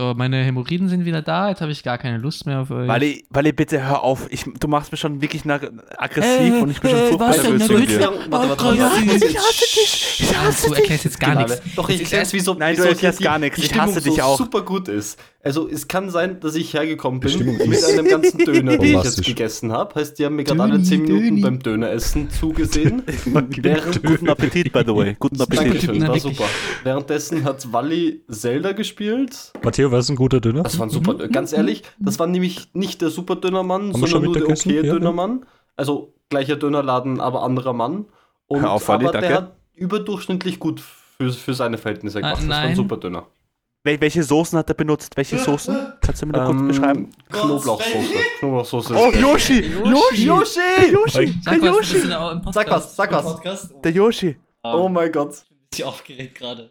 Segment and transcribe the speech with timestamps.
[0.00, 1.50] So, meine Hämorrhoiden sind wieder da.
[1.50, 2.88] Jetzt habe ich gar keine Lust mehr auf euch.
[2.88, 4.28] Wally, Wally, bitte hör auf.
[4.30, 5.60] Ich, du machst mich schon wirklich nach,
[5.98, 9.26] aggressiv Äh, und ich bin schon äh, furchtbar was denn, nervös wegen dir.
[9.28, 10.16] Ich hasse dich.
[10.20, 10.78] Ich Ja, hasse du dich.
[10.80, 11.46] erklärst jetzt gar Genau.
[11.48, 11.60] nichts.
[11.76, 13.58] Doch, ich erkläre es, wieso, Nein, du erklärst gar nichts.
[13.58, 14.38] Ich hasse dich so auch.
[14.38, 15.18] super gut ist.
[15.42, 19.24] Also es kann sein, dass ich hergekommen bin mit einem ganzen Döner, den ich jetzt
[19.24, 19.94] gegessen habe.
[19.94, 21.40] Heißt, die haben mir gerade alle Döni, 10 Minuten Döni.
[21.40, 23.02] beim Döneressen zugesehen.
[23.62, 25.16] Während, Guten Appetit, by the way.
[25.18, 25.66] Guten Appetit.
[25.66, 26.44] Dankeschön, Na, war super.
[26.84, 29.52] Währenddessen hat Wally Zelda gespielt.
[29.62, 30.62] Matteo, was ist ein guter Döner?
[30.62, 34.34] Das war ein super, ganz ehrlich, das war nämlich nicht der super Dönermann, sondern nur
[34.34, 34.92] der okay Ja, ja.
[34.92, 35.46] Dönermann.
[35.74, 38.04] Also gleicher Dönerladen, aber anderer Mann.
[38.46, 39.36] Und Hör auf, Wally, aber der danke.
[39.36, 42.36] hat überdurchschnittlich gut für, für seine Verhältnisse Ah, gemacht.
[42.42, 42.68] das war nein.
[42.70, 43.26] ein super Döner.
[43.82, 45.16] Wel welche Soßen hat er benutzt?
[45.16, 45.94] Welche Soßen?
[46.02, 47.10] Kannst du mir da kurz Ähm, beschreiben?
[47.30, 47.98] Knoblauchsoße.
[48.40, 48.94] Knoblauchsoße.
[48.94, 49.60] Oh, ist- Yoshi!
[49.64, 50.24] Yoshi!
[50.26, 50.60] Yoshi!
[50.92, 51.34] Yoshi!
[51.46, 52.00] Der Sag was, Yoshi!
[52.52, 53.24] Sag was, sag was.
[53.24, 53.74] Podcast?
[53.82, 54.36] Der Yoshi!
[54.62, 55.44] Oh mein Gott.
[55.72, 56.70] Ich bin aufgeregt gerade.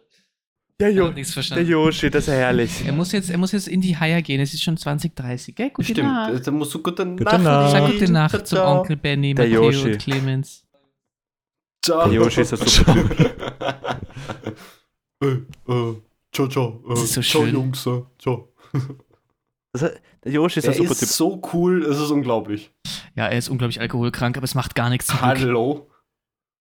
[0.78, 1.62] Der, Ich jo hab nichts der.
[1.62, 2.86] Yoshi, das ist ja herrlich.
[2.86, 4.40] Er muss, jetzt, er muss jetzt in die Haie gehen.
[4.40, 5.70] Es ist schon 2030, gell?
[5.70, 6.46] Gute Stimmt, Nacht.
[6.46, 7.18] da musst du gute Nacht.
[7.18, 7.70] Gute Nacht.
[7.72, 8.78] Sag gute Nacht zum Ciao.
[8.80, 9.92] Onkel Benny, Der Matteo Yoshi.
[9.92, 10.64] und Clemens.
[11.84, 12.04] Ciao.
[12.08, 12.94] Der Yoshi ist ja super.
[16.32, 16.82] ciao, ciao.
[16.90, 17.54] Äh, so ciao, schön.
[17.54, 17.86] Jungs.
[17.86, 18.52] äh, Ciao.
[19.72, 19.82] Das
[20.24, 21.08] Der Yoshi ist Er ein super ist Typ.
[21.08, 22.72] so cool, es ist unglaublich.
[23.14, 25.12] Ja, er ist unglaublich alkoholkrank, aber es macht gar nichts.
[25.20, 25.88] Hallo.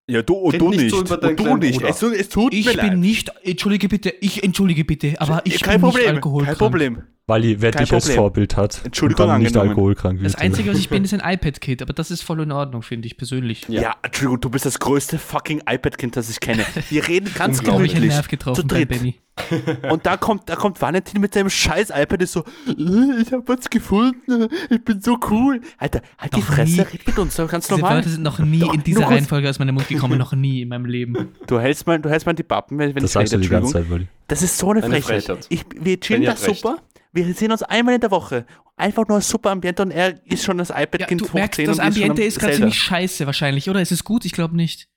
[0.10, 0.92] Ja, du und du nicht nicht.
[0.92, 1.82] so und du nicht.
[1.82, 2.98] Es, es tut Ich mir bin leid.
[2.98, 6.58] nicht, entschuldige bitte, ich entschuldige bitte, aber ich kein bin Problem, nicht alkoholkrank.
[6.58, 7.04] kein Problem.
[7.30, 8.10] Weil wer Kein dich als.
[8.10, 9.70] Vorbild hat Entschuldigung und dann nicht angenommen.
[9.70, 10.34] alkoholkrank wird.
[10.34, 13.06] Das Einzige, was ich bin, ist ein iPad-Kid, aber das ist voll in Ordnung, finde
[13.08, 13.66] ich persönlich.
[13.70, 13.82] Ja.
[13.82, 13.96] Ja.
[14.02, 16.66] Entschuldigung, du bist das größte fucking iPad-Kind, das ich kenne.
[16.90, 18.10] Wir reden ganz gemütlich.
[18.10, 18.90] Nerv getroffen Zu dritt.
[18.90, 19.16] Benny.
[19.90, 23.48] Und da kommt, da kommt Valentin mit seinem scheiß iPad, ist so, "Äh, ich hab
[23.48, 25.62] was gefunden, ich bin so cool.
[25.78, 26.80] Alter, halt die Noch Fresse, nie.
[26.82, 27.96] red mit uns, ganz Diese normal.
[27.98, 29.08] Wörter sind noch nie Doch, in dieser.
[29.08, 31.30] Reihenfolge aus meinem Mund gekommen, noch nie in meinem Leben.
[31.48, 33.50] Du hältst mal, du hältst mal die Pappen, wenn, das ich sagst du rede, die
[33.50, 33.74] ganze.
[33.74, 33.86] Zeit.
[34.28, 35.24] Das ist so eine, Eine Frechheit.
[35.24, 35.46] Frechheit.
[35.50, 36.62] Ich, wir chillen Benny da hat recht.
[36.62, 36.78] super.
[37.12, 38.46] Wir sehen uns einmal in der Woche.
[38.78, 41.56] Einfach nur ein super Ambiente und er ist schon das Ja, iPad-Kind du hoch merkst,
[41.58, 43.82] 10 das ist Ambiente am ist gerade ziemlich scheiße wahrscheinlich, oder?
[43.82, 44.24] Ist es gut?
[44.26, 44.88] Ich glaube nicht.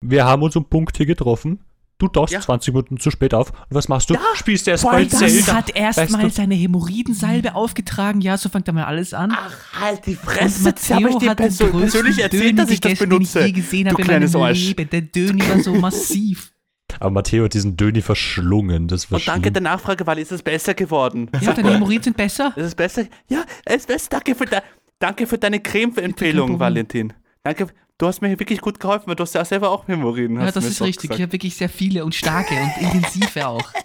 [0.00, 1.60] Wir haben uns um Punkt hier getroffen.
[1.98, 2.40] Du tauchst Ja.
[2.42, 3.50] 20 Minuten zu spät auf.
[3.50, 4.14] Und was machst du?
[4.14, 5.54] Ja, Spielst erst mal das Zelda.
[5.54, 8.20] hat erstmal Weißt du- seine Hämorrhoidensalbe aufgetragen.
[8.20, 9.32] Ja, so fängt er mal alles an.
[9.34, 10.72] Ach, halt die Fresse.
[10.72, 13.40] Das Matteo habe ich dir persönlich erzählt, Döni dass ich das benutze.
[13.40, 14.68] Ich je gesehen du habe in kleines meinem Arsch.
[14.68, 14.90] Leben.
[14.90, 16.52] Der Döni war so massiv.
[17.00, 18.88] Aber Matteo hat diesen Döni verschlungen.
[18.88, 19.52] Das war Und danke schlimm.
[19.54, 21.30] der Nachfrage, weil ist es besser geworden.
[21.40, 22.52] Ja, deine Hämorrhoiden sind besser.
[22.56, 23.04] Ist es besser?
[23.28, 24.08] Ja, es ist besser.
[24.10, 24.60] Danke für, de
[24.98, 26.58] danke für deine Creme-Empfehlung.
[26.58, 27.12] Valentin.
[27.42, 27.68] Danke.
[27.98, 30.38] Du hast mir wirklich gut geholfen, weil du hast ja selber auch Hämorrhoiden.
[30.38, 31.04] Ja, das ist richtig.
[31.04, 31.22] Ich gesagt.
[31.22, 33.72] habe wirklich sehr viele und starke und intensive auch.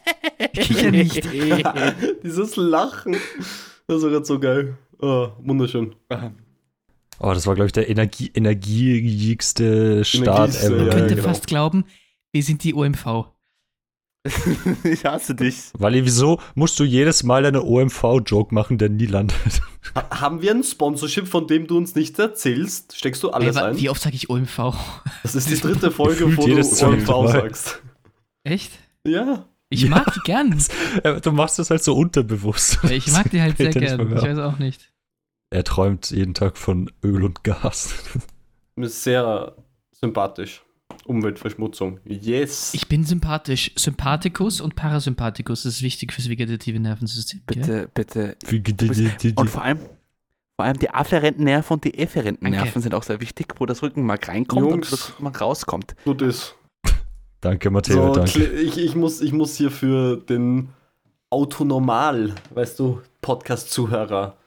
[0.54, 1.24] Ich ja nicht.
[2.24, 3.16] Dieses Lachen.
[3.88, 4.78] Das war gerade so geil.
[5.00, 5.96] Oh, wunderschön.
[7.20, 8.32] Oh, das war, glaube ich, der Energie
[10.04, 10.76] Start ever.
[10.76, 11.28] Man Ja, könnte genau.
[11.28, 11.86] fast glauben,
[12.32, 13.26] wir sind die OMV.
[14.84, 15.72] ich hasse dich.
[15.74, 19.62] Wally, wieso musst du jedes Mal eine OMV-Joke machen, der nie landet?
[19.96, 22.96] Ha haben wir ein Sponsorship, von dem du uns nichts erzählst?
[22.96, 23.78] Steckst du alles Ey, ein?
[23.80, 24.76] wie oft sage ich OMV?
[25.24, 27.28] Das ist die dritte Folge, wo du OMV Mal.
[27.30, 27.82] sagst.
[28.44, 28.72] Echt?
[29.08, 29.48] Ja.
[29.70, 29.90] Ich Ja.
[29.90, 30.56] mag die gern.
[31.24, 32.78] Du machst das halt so unterbewusst.
[32.84, 34.16] Ja, ich mag die halt sehr gern.
[34.16, 34.92] Ich weiß auch nicht.
[35.50, 37.96] Er träumt jeden Tag von Öl und Gas.
[38.76, 39.56] Ist sehr
[39.92, 40.62] sympathisch.
[41.06, 42.00] Umweltverschmutzung.
[42.06, 42.74] Yes.
[42.74, 43.72] Ich bin sympathisch.
[43.76, 47.42] Sympathikus und Parasympathikus ist wichtig fürs vegetative Nervensystem.
[47.48, 47.88] gell?
[47.94, 48.38] Bitte, bitte.
[48.50, 48.62] Die-
[49.22, 49.80] die- Und vor allem,
[50.56, 52.50] vor allem die afferenten Nerven und die efferenten.
[52.50, 54.92] Nerven sind auch sehr wichtig, wo das Rückenmark reinkommt und Jungs.
[54.92, 55.96] wo das Rückenmark rauskommt.
[56.06, 56.56] So das.
[57.42, 58.44] Danke, Matteo, So, danke.
[58.44, 60.70] Ich, ich, muss, ich muss hier für den
[61.32, 64.38] Autonormal, weißt du, Podcast-Zuhörer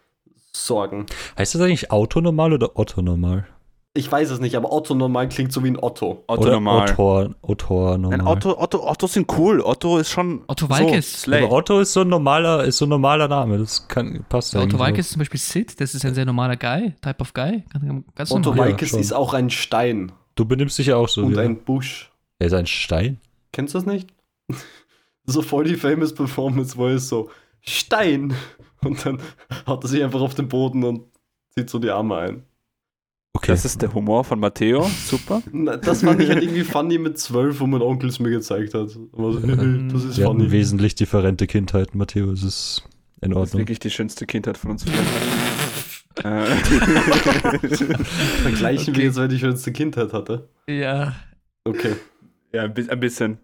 [0.53, 1.07] sorgen.
[1.37, 3.49] Heißt das eigentlich Autonormal oder Otto-Normal?
[3.97, 6.25] Ich weiß es nicht, aber Otto normal klingt so wie ein Otto.
[6.27, 6.91] Otto oder normal.
[6.91, 8.19] Otto, Otto normal.
[8.19, 9.61] Nein, Otto, Otto, Otto sind cool.
[9.61, 10.43] Otto ist schon.
[10.49, 11.13] Otto Walkes.
[11.13, 11.45] So, Slay.
[11.45, 13.59] Aber Otto ist so ein normaler, ist so ein normaler Name.
[13.59, 16.57] Das kann, passt Der Otto Walkes ist zum Beispiel Sid, das ist ein sehr normaler
[16.57, 17.63] Guy, Type of Guy.
[17.73, 18.67] Ganz, ganz Otto normal.
[18.67, 18.99] Ja, Walkes schon.
[18.99, 20.11] ist auch ein Stein.
[20.35, 21.23] Du benimmst dich ja auch so.
[21.23, 21.45] und wie er.
[21.45, 22.11] ein Busch.
[22.41, 23.21] er ist ein Stein.
[23.53, 24.09] Kennst du das nicht?
[25.25, 27.31] so voll die famous Performance, wo er ist so
[27.61, 28.35] Stein
[28.83, 29.21] und dann
[29.69, 31.05] haut er sich einfach auf den Boden und
[31.51, 32.43] zieht so die Arme ein.
[33.37, 33.49] Okay.
[33.53, 34.89] Das ist der Humor von Matteo.
[35.07, 35.43] Super.
[35.83, 38.91] Das fand ich halt irgendwie funny mit zwölf, wo mein Onkel es mir gezeigt hat.
[39.13, 39.41] Aber so,
[39.93, 40.51] das ist Wir hatten funny.
[40.51, 42.31] wesentlich differente Kindheiten, Matteo.
[42.31, 42.85] Es ist
[43.21, 43.61] in Das ist Ordnung.
[43.63, 44.85] wirklich die schönste Kindheit von uns.
[46.25, 46.45] äh,
[48.43, 48.97] Vergleichen Okay.
[48.99, 50.49] wir jetzt, wer die schönste Kindheit hatte.
[50.69, 51.15] Ja.
[51.65, 51.95] Okay.
[52.53, 53.39] ja, ein bi- ein bisschen.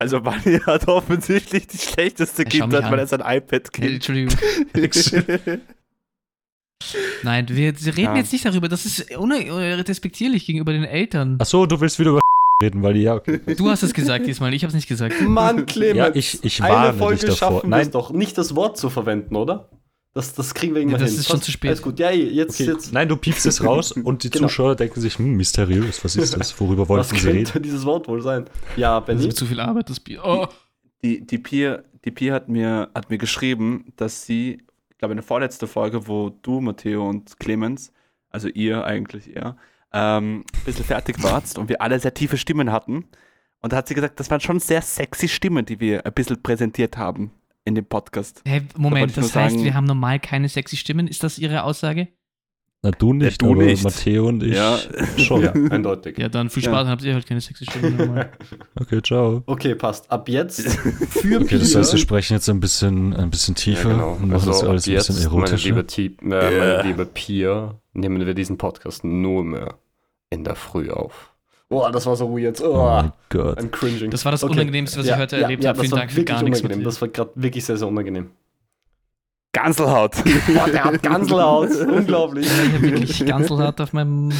[0.00, 3.92] Also Bunny hat offensichtlich die schlechteste mich Kindheit, weil er sein iPad Äh, kennt.
[3.94, 4.34] Entschuldigung.
[7.22, 8.16] Nein, wir reden Ja.
[8.16, 8.68] jetzt nicht darüber.
[8.68, 11.36] Das ist ohne respektierlich gegenüber den Eltern.
[11.40, 12.20] Achso, du willst wieder über
[12.62, 13.40] reden, weil die ja, okay.
[13.56, 15.20] Du hast es gesagt diesmal, ich habe es nicht gesagt.
[15.22, 15.96] Mann, Clemens.
[15.96, 17.36] Ja, ich- ich Eine warne Folge dich davor.
[17.60, 17.90] schaffen wir es Nein.
[17.92, 19.68] doch, nicht das Wort zu verwenden, oder?
[20.14, 21.20] Das, das kriegen wir irgendwann das hin.
[21.20, 21.68] ist schon zu spät.
[21.70, 22.70] Alles gut, ja, jetzt, okay.
[22.72, 22.92] jetzt.
[22.92, 24.46] Nein, du piepst es raus und die Genau.
[24.48, 26.58] Zuschauer denken sich, hm, mysteriös, was ist das?
[26.60, 27.44] Worüber Was wollten sie reden?
[27.44, 28.46] könnte dieses Wort wohl sein?
[28.76, 29.28] Ja, Das Benny.
[29.28, 30.20] ist zu viel Arbeit, das Bier.
[30.24, 30.46] Oh.
[31.04, 34.58] Die, die Pia, die hat, mir, hat mir geschrieben, dass sie,
[34.98, 37.92] glaube, in der vorletzten Folge, wo du, Matteo und Clemens,
[38.30, 39.56] also ihr eigentlich eher,
[39.92, 43.06] ähm, ein bisschen fertig warst und wir alle sehr tiefe Stimmen hatten.
[43.60, 46.42] Und da hat sie gesagt, das waren schon sehr sexy Stimmen, die wir ein bisschen
[46.42, 47.32] präsentiert haben
[47.64, 48.42] in dem Podcast.
[48.46, 51.08] Hey, Da Moment, nur das heißt, sagen- wir haben normal keine sexy Stimmen.
[51.08, 52.08] Ist das Ihre Aussage?
[52.80, 53.82] Na, du nicht, du aber nicht.
[53.82, 54.78] Matteo und ich Ja.
[55.18, 55.42] schon.
[55.42, 56.16] Ja, eindeutig.
[56.16, 56.70] Ja, dann viel Ja.
[56.70, 58.30] Spaß, dann habt ihr halt keine sexy normal.
[58.80, 59.42] Okay, ciao.
[59.46, 60.08] Okay, passt.
[60.12, 60.60] Ab jetzt
[61.10, 64.12] für Okay, das heißt, wir sprechen jetzt ein bisschen, ein bisschen tiefer genau.
[64.12, 65.68] und machen das ab alles ein bisschen jetzt, meine erotischer.
[65.68, 66.58] liebe, Ti- äh, Ja.
[66.76, 69.74] meine liebe Pia, nehmen wir diesen Podcast nur mehr
[70.30, 71.32] in der Früh auf.
[71.68, 72.60] Boah, das war so weird.
[72.62, 73.58] Oh Oh, mein Gott.
[73.58, 74.10] I'm cringing.
[74.10, 74.52] Das war das Okay.
[74.52, 75.78] Unangenehmste, was ich heute erlebt ja, habe.
[75.80, 76.60] das Vielen Dank für gar nichts.
[76.60, 76.78] unangenehm.
[76.84, 76.94] Matthias.
[76.94, 78.30] Das war gerade wirklich sehr, sehr unangenehm.
[79.52, 80.16] Ganselhaut.
[80.46, 81.70] Boah, der hat Ganselhaut.
[81.70, 82.46] Unglaublich.
[82.46, 84.30] Ich habe wirklich Ganselhaut auf, meinem,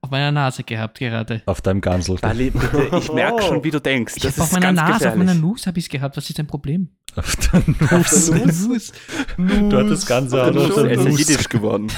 [0.00, 1.42] auf meiner Nase gehabt gerade.
[1.46, 2.16] Auf deinem Gansel.
[2.16, 4.14] Bitte, ich merke schon, wie du denkst.
[4.16, 5.18] Ich Das habe auf ist meiner ganz Nase, auf gefährlich.
[5.26, 6.16] meiner Nuss habe ich es gehabt.
[6.16, 6.88] Was ist dein Problem?
[7.16, 7.62] Auf der
[7.98, 8.30] Nuss?
[8.30, 8.92] Nuss.
[9.36, 10.76] Du hattest Ganze Auf der auf Nuss.
[10.78, 11.88] Er ist jiddisch geworden.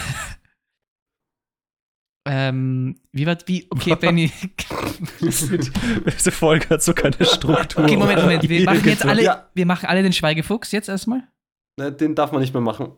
[2.24, 4.30] Ähm, wie war, wie, okay, Benny.
[5.20, 7.84] Diese Folge hat so keine Struktur.
[7.84, 8.48] Okay, Moment, Moment.
[8.48, 9.48] Wir machen jetzt alle, Ja.
[9.54, 11.24] wir machen alle den Schweigefuchs jetzt erstmal.
[11.78, 12.92] Ne, Den darf man nicht mehr machen,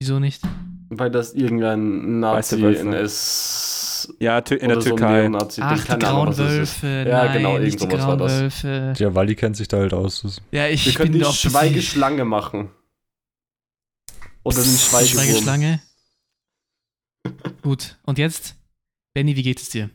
[0.00, 0.42] Wieso nicht?
[0.88, 4.14] weil das irgendein Nazi in S.
[4.20, 5.28] Ja, in der so Türkei.
[5.34, 6.36] Ach, die grauen.
[6.36, 7.04] Wölfe.
[7.08, 8.40] Ja, Nein, genau, nicht die irgend sowas war grauen das.
[8.40, 8.94] Wölfe.
[8.98, 10.40] Ja, Wally kennt sich da halt aus.
[10.52, 12.70] Ja, ich Wir können bin die Schweigeschlange machen.
[14.44, 15.24] Oder den Schweigewurm.
[15.24, 15.82] Schweigeschlange.
[17.62, 18.54] Gut, und jetzt,
[19.12, 19.90] Benny, wie geht es dir?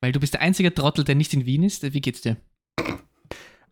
[0.00, 1.84] Weil du bist der einzige Trottel, der nicht in Wien ist.
[1.84, 2.36] Wie geht's dir?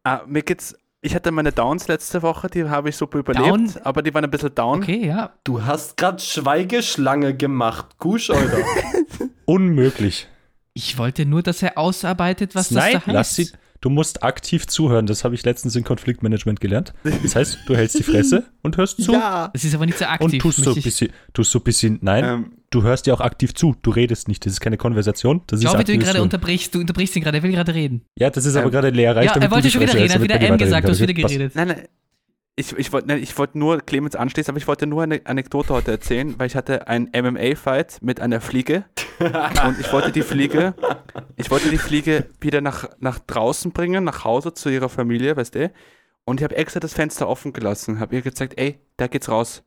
[0.05, 0.77] Ah, mir geht's.
[1.03, 3.73] Ich hatte meine Downs letzte Woche, die habe ich super überlebt, Down?
[3.85, 4.83] aber die waren ein bisschen down.
[4.83, 5.33] Okay, ja.
[5.45, 7.87] Du hast gerade Schweigeschlange gemacht.
[7.99, 8.59] Gusch, Alter.
[9.47, 10.29] Unmöglich.
[10.75, 13.15] Ich wollte nur, dass er ausarbeitet, was Nein, das da heißt.
[13.15, 13.49] lass sie.
[13.81, 15.07] Du musst aktiv zuhören.
[15.07, 16.93] Das habe ich letztens in Konfliktmanagement gelernt.
[17.23, 19.13] Das heißt, du hältst die Fresse und hörst zu.
[19.13, 19.49] Ja.
[19.55, 20.43] Das ist aber nicht so Und aktiv.
[20.43, 23.55] tust so ein bisschen, tust so ein bisschen, nein, Ähm, du hörst ja auch aktiv
[23.55, 23.75] zu.
[23.83, 24.45] Du redest nicht.
[24.47, 25.43] Das ist keine Konversation.
[25.47, 26.75] Das ist Schau, wie du ihn gerade unterbrichst.
[26.75, 28.05] Du unterbrichst ihn gerade, er will gerade reden.
[28.17, 29.27] Ja, das ist aber Ähm, gerade leerreich.
[29.27, 31.15] ja, damit er wollte schon wieder reden, er hat wieder M gesagt, du hast wieder
[31.15, 31.55] geredet.
[31.55, 31.89] nein, nein.
[32.57, 35.93] Ich, ich wollte ich wollte nur Clemens anschließen, aber ich wollte nur eine Anekdote heute
[35.93, 38.85] erzählen, weil ich hatte einen MMA-Fight mit einer Fliege
[39.21, 40.75] und ich wollte die Fliege,
[41.37, 45.55] ich wollte die Fliege wieder nach, nach draußen bringen, nach Hause zu ihrer Familie, weißt
[45.55, 45.73] du?
[46.25, 49.63] Und ich habe extra das Fenster offen gelassen, habe ihr gezeigt, ey, da geht's raus.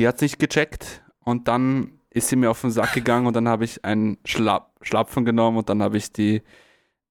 [0.00, 3.48] Die hat nicht gecheckt und dann ist sie mir auf den Sack gegangen und dann
[3.48, 6.42] habe ich einen Schlapp, Schlapfen genommen und dann habe ich die,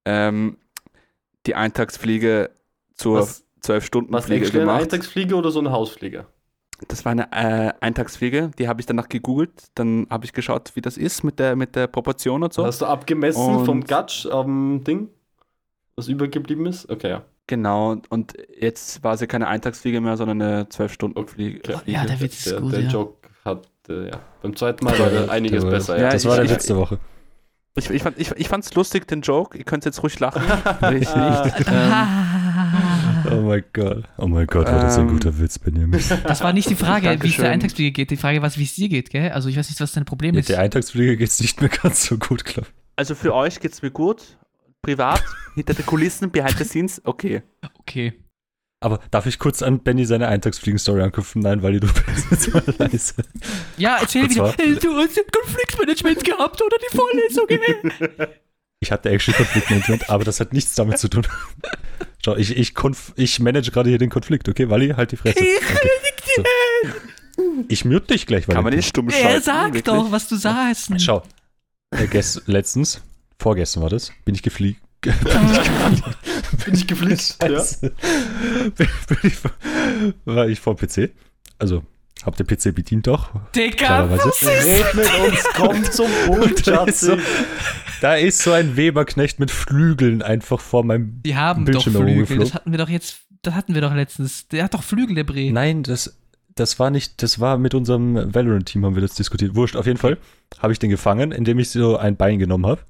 [0.04, 0.56] ähm,
[1.46, 2.50] die Eintagsfliege
[2.94, 4.82] zur Was, was 12-Stunden-Fliege denkst du, eine gemacht.
[4.82, 6.26] Eintagsfliege oder so eine Hausfliege?
[6.86, 10.80] Das war eine äh, Eintagsfliege, die habe ich danach gegoogelt, dann habe ich geschaut, wie
[10.80, 12.64] das ist mit der, mit der Proportion und so.
[12.64, 15.08] Hast du abgemessen Und- vom Gatsch am Ding?
[15.96, 16.88] Was übergeblieben ist?
[16.88, 17.24] Okay, ja.
[17.48, 21.74] Genau, und jetzt war sie keine Eintagsfliege mehr, sondern eine 12-Stunden-Fliege.
[21.74, 21.90] Okay.
[21.90, 22.88] Ja, der Witz ist der, gut, der ja.
[22.90, 24.20] Joke hat, äh, ja.
[24.42, 26.10] Beim zweiten Mal war der einiges Der war- besser, Ja, ja.
[26.10, 26.98] Das war der ich- letzte Woche.
[27.76, 30.42] Ich, ich, fand, ich, ich fand's lustig, den Joke, ihr könnt jetzt ruhig lachen.
[30.82, 31.68] ich nicht.
[31.68, 31.92] Ähm,
[33.30, 34.04] Oh mein Gott.
[34.16, 36.00] Oh mein Gott, war das ein Ähm, guter Witz, Benjamin.
[36.24, 38.10] Das war nicht die Frage, wie es der Eintagsfliege geht.
[38.10, 39.30] Die Frage war, wie es dir geht, gell?
[39.30, 40.48] Also ich weiß nicht, was dein Problem Ja, ist.
[40.48, 42.74] der Eintagsflieger geht's nicht mehr ganz so gut, glaube ich.
[42.96, 44.38] also für euch geht's mir gut.
[44.82, 45.22] Privat,
[45.54, 47.42] hinter den Kulissen, behind the scenes, okay.
[47.80, 48.14] Okay.
[48.80, 51.42] Aber darf ich kurz an Benny seine Eintagsfliegen-Story anknüpfen?
[51.42, 53.14] Nein, weil du bist jetzt mal leise.
[53.76, 54.52] Ja, erzähl wieder.
[54.52, 58.28] du hast ein Konfliktmanagement gehabt oder die Vorlesung, ey.
[58.80, 61.26] Ich hatte actually Konfliktmanagement, aber das hat nichts damit zu tun.
[62.24, 64.70] Schau, ich, ich, konf ich manage gerade hier den Konflikt, okay?
[64.70, 65.36] Wally, halt die Fresse.
[65.36, 65.58] Okay.
[66.36, 66.44] So.
[67.66, 68.54] Ich mute dich gleich, Wally.
[68.54, 69.26] Kann man nicht stumm schalten.
[69.26, 69.82] Er sagt wirklich?
[69.82, 70.92] doch, was du sagst.
[71.00, 71.24] Schau.
[71.90, 73.02] Äh, gest letztens,
[73.40, 74.80] vorgestern war das, bin ich gefliegt.
[75.00, 77.62] Bin ich geflitscht, ja?
[77.80, 79.36] Bin, bin ich,
[80.24, 81.10] war ich vor PC.
[81.58, 81.84] Also,
[82.24, 83.30] hab den PC bedient doch.
[83.54, 87.16] Digga, was ist Red mit uns, komm zum Punkt, Da ist, so,
[88.00, 91.22] da ist so ein Weberknecht mit Flügeln einfach vor meinem.
[91.24, 92.38] Die haben Bildschirm doch Flügel.
[92.38, 94.48] Das hatten wir doch jetzt, das hatten wir doch letztens.
[94.48, 95.52] Der hat doch Flügel, der Bre.
[95.52, 96.18] Nein, das,
[96.58, 99.54] das war nicht, das war mit unserem Valorant-Team, haben wir das diskutiert.
[99.54, 100.18] Wurscht, auf jeden Fall
[100.58, 102.80] habe ich den gefangen, indem ich so ein Bein genommen habe.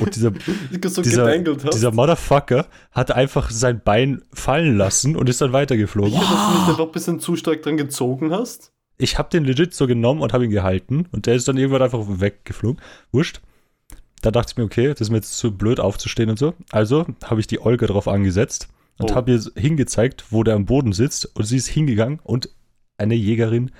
[0.00, 0.32] Und dieser,
[0.88, 6.12] so dieser, dieser Motherfucker hat einfach sein Bein fallen lassen und ist dann weitergeflogen.
[6.14, 8.72] Ja, dass du nicht einfach ein bisschen zu stark dran gezogen hast.
[8.96, 11.82] Ich habe den legit so genommen und habe ihn gehalten und der ist dann irgendwann
[11.82, 12.80] einfach weggeflogen.
[13.12, 13.40] Wurscht.
[14.22, 16.54] da dachte ich mir, okay, das ist mir jetzt zu blöd aufzustehen und so.
[16.70, 19.14] Also habe ich die Olga drauf angesetzt und Oh.
[19.14, 21.34] habe ihr hingezeigt, wo der am Boden sitzt.
[21.34, 22.50] Und sie ist hingegangen und
[23.00, 23.70] eine Jägerin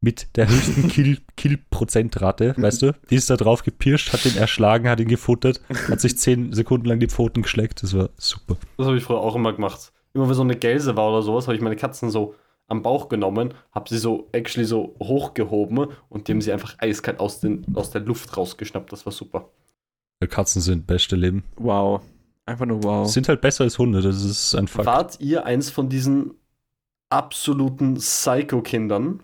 [0.00, 4.88] mit der höchsten Kill- Kill-Prozentrate, weißt du, die ist da drauf gepirscht, hat ihn erschlagen,
[4.88, 7.82] hat ihn gefuttert, hat sich zehn Sekunden lang die Pfoten geschleckt.
[7.82, 8.56] Das war super.
[8.78, 9.92] Das habe ich früher auch immer gemacht.
[10.14, 12.34] Immer wenn so eine Gelse war oder sowas, habe ich meine Katzen so
[12.66, 17.20] am Bauch genommen, habe sie so actually so hochgehoben und die haben sie einfach eiskalt
[17.20, 18.92] aus, den, aus der Luft rausgeschnappt.
[18.92, 19.50] Das war super.
[20.28, 21.44] Katzen sind beste Leben.
[21.56, 22.02] Wow.
[22.46, 23.08] Einfach nur wow.
[23.08, 24.86] Sind halt besser als Hunde, das ist ein Fakt.
[24.86, 26.34] Wart ihr eins von diesen
[27.10, 29.20] absoluten Psycho-Kindern,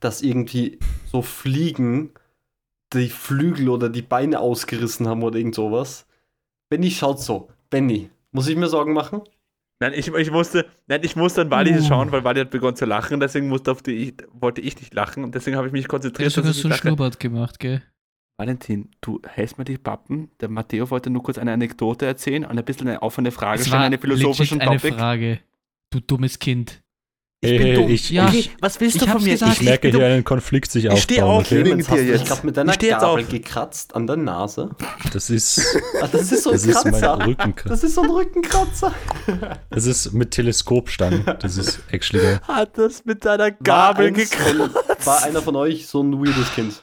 [0.00, 2.10] dass irgendwie so Fliegen
[2.92, 6.06] die Flügel oder die Beine ausgerissen haben oder irgend sowas?
[6.68, 7.48] Benny schaut so.
[7.70, 9.22] Benny, muss ich mir Sorgen machen?
[9.80, 11.82] Nein, ich, ich musste, nein, ich musste an Wally Uh.
[11.82, 14.94] schauen, weil Wally hat begonnen zu lachen, deswegen musste auf die, ich, wollte ich nicht
[14.94, 16.26] lachen und deswegen habe ich mich Du konzentriert.
[16.28, 16.76] hast sogar dass ich so einen.
[16.78, 17.82] Schnurrbart gemacht, gell?
[18.36, 20.30] Valentin, du hältst mir die Pappen.
[20.40, 23.66] Der Matteo wollte nur kurz eine Anekdote erzählen und ein bisschen eine offene Frage Das
[23.66, 24.96] stellen, war eine philosophische legit eine Topic.
[24.96, 25.40] Frage.
[25.92, 26.80] Du dummes Kind.
[27.44, 27.90] Hey, bin hey, dumm.
[27.90, 28.28] ich, Ja.
[28.32, 29.32] ich, was willst Ich du von mir?
[29.32, 29.54] gesagt.
[29.60, 31.40] ich merke hier einen Konflikt sich Ich steh aufbauen.
[31.40, 31.56] auf, Okay?
[31.56, 32.26] wegen Clemens, hast dir jetzt.
[32.28, 33.28] gerade mit deiner Ich Gabel auf.
[33.28, 34.70] gekratzt an der Nase?
[35.12, 35.60] Das ist,
[36.00, 37.26] Ah, das ist so ein das ist mein Kratzer.
[37.26, 37.68] Rückenkratzer.
[37.70, 38.94] Das ist so ein Rückenkratzer.
[39.70, 41.24] Das ist mit Teleskopstangen.
[41.40, 42.40] Das ist actually geil.
[42.46, 44.48] Hat das mit deiner War, Gabel eins gekratzt?
[44.56, 46.80] von, war einer von euch so ein weirdes Kind?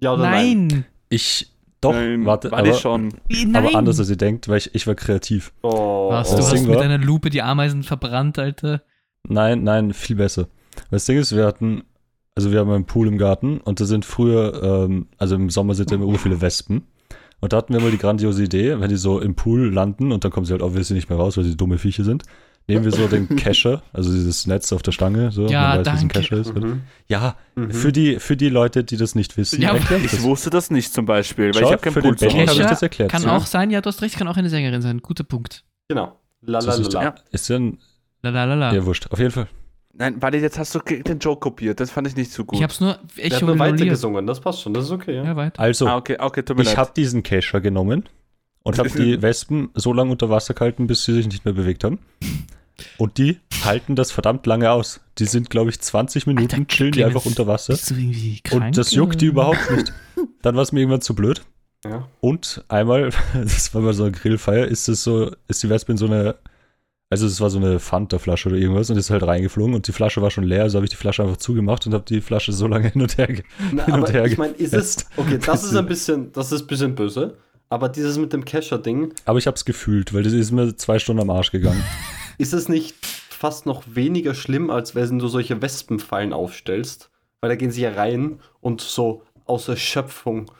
[0.00, 0.66] Ja oder nein?
[0.66, 0.84] Nein!
[1.10, 1.51] Ich,
[1.82, 3.12] doch, Nein, warte, Wally aber, schon.
[3.28, 3.66] Wie, Nein!
[3.66, 5.52] aber anders als ihr denkt, weil ich, ich war kreativ.
[5.62, 8.82] Oh, Was, du Das hast Ding mit war- deiner Lupe die Ameisen verbrannt, Alter.
[9.28, 10.48] Nein, nein, viel besser.
[10.88, 11.82] Weil Das Ding ist, wir hatten,
[12.34, 15.74] also wir haben einen Pool im Garten und da sind früher, ähm, also im Sommer
[15.74, 16.82] sind da immer viele Wespen.
[17.40, 20.24] Und da hatten wir mal die grandiose Idee, wenn die so im Pool landen und
[20.24, 22.22] dann kommen sie halt obviously nicht mehr raus, weil sie dumme Viecher sind,
[22.68, 25.86] nehmen wir so den Kescher, also dieses Netz auf der Stange, so, Ja, man weiß,
[25.86, 26.18] was ein danke.
[26.20, 26.54] Kescher ist.
[26.54, 26.82] Mhm.
[27.08, 27.70] Ja, Mhm.
[27.72, 30.22] für die, für die Leute, die das nicht wissen, Ja, erklärt Ich das.
[30.22, 32.42] wusste das nicht zum Beispiel, weil Schau, ich habe keinen für Pool den Benny habe
[32.44, 33.10] ich Kescher das erklärt.
[33.10, 33.36] Kann ja.
[33.36, 35.00] auch sein, ja, du hast recht, kann auch eine Sängerin sein.
[35.02, 35.64] Guter Punkt.
[35.88, 36.18] Genau.
[36.40, 37.02] Das ist, Lalalala.
[37.02, 37.14] Ja.
[37.30, 37.78] ist ja ein,
[38.22, 38.74] Lalalala.
[38.74, 39.06] ja, wurscht.
[39.10, 39.48] Auf jeden Fall.
[39.94, 41.78] Nein, Wally, jetzt hast du den Joke kopiert.
[41.78, 42.56] Das fand ich nicht so gut.
[42.58, 45.24] Ich hab's nur hat Echo nur weiter gesungen, das passt schon, das ist okay, ja.
[45.24, 45.60] Ja, weiter.
[45.60, 46.78] Also, ah, okay, okay, tut mir ich leid.
[46.78, 48.08] habe diesen Kescher genommen
[48.62, 51.84] und habe die Wespen so lange unter Wasser gehalten, bis sie sich nicht mehr bewegt
[51.84, 51.98] haben.
[52.98, 55.00] Und die halten das verdammt lange aus.
[55.18, 57.74] Die sind, glaube ich, 20 Minuten, Alter, chillen die einfach unter Wasser.
[57.74, 58.64] Bist du irgendwie krank?
[58.66, 59.92] Und das juckt die überhaupt nicht.
[60.42, 61.42] Dann war es mir irgendwann zu blöd.
[61.84, 62.08] ja.
[62.20, 65.98] Und einmal, das war bei so einer Grillfeier, ist es so, ist die Wespe in
[65.98, 66.36] so eine,
[67.10, 70.22] also es war so eine Fanta-Flasche oder irgendwas und ist halt reingeflogen und die Flasche
[70.22, 72.66] war schon leer, also habe ich die Flasche einfach zugemacht und habe die Flasche so
[72.66, 73.28] lange hin und her
[73.70, 75.06] Na, hin und aber her ich meine, ist es.
[75.16, 77.36] Okay, das ist ein bisschen, das ist ein bisschen böse.
[77.72, 80.98] Aber dieses mit dem Kescher-Ding, Aber ich habe es gefühlt, weil das ist mir zwei
[80.98, 81.82] Stunden am Arsch gegangen.
[82.38, 87.08] ist es nicht fast noch weniger schlimm, als wenn du solche Wespenfallen aufstellst?
[87.40, 90.50] Weil da gehen sie ja rein und so aus Erschöpfung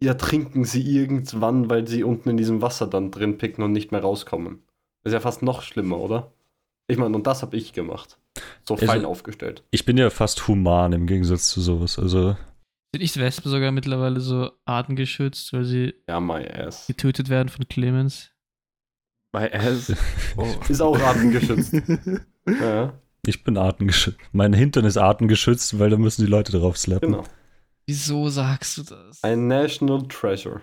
[0.00, 3.92] ja, trinken sie irgendwann, weil sie unten in diesem Wasser dann drin picken und nicht
[3.92, 4.62] mehr rauskommen.
[5.02, 6.32] Das ist ja fast noch schlimmer, oder?
[6.86, 8.16] Ich meine, und das habe ich gemacht.
[8.64, 9.64] So Also- Fallen aufgestellt.
[9.70, 11.98] Ich bin ja fast human im Gegensatz zu sowas.
[11.98, 12.36] Also,
[12.94, 16.86] Sind nicht Wespen sogar mittlerweile so artengeschützt, weil sie Ja, my ass.
[16.86, 18.30] getötet werden von Clemens?
[19.32, 19.92] Bei S.
[20.36, 20.46] Oh.
[20.68, 21.74] Ist auch artengeschützt.
[22.46, 24.18] ja, ich bin artengeschützt.
[24.32, 27.12] Mein Hintern ist artengeschützt, weil da müssen die Leute drauf slappen.
[27.12, 27.24] genau.
[27.86, 29.22] Wieso sagst du das?
[29.22, 30.62] Ein National Treasure.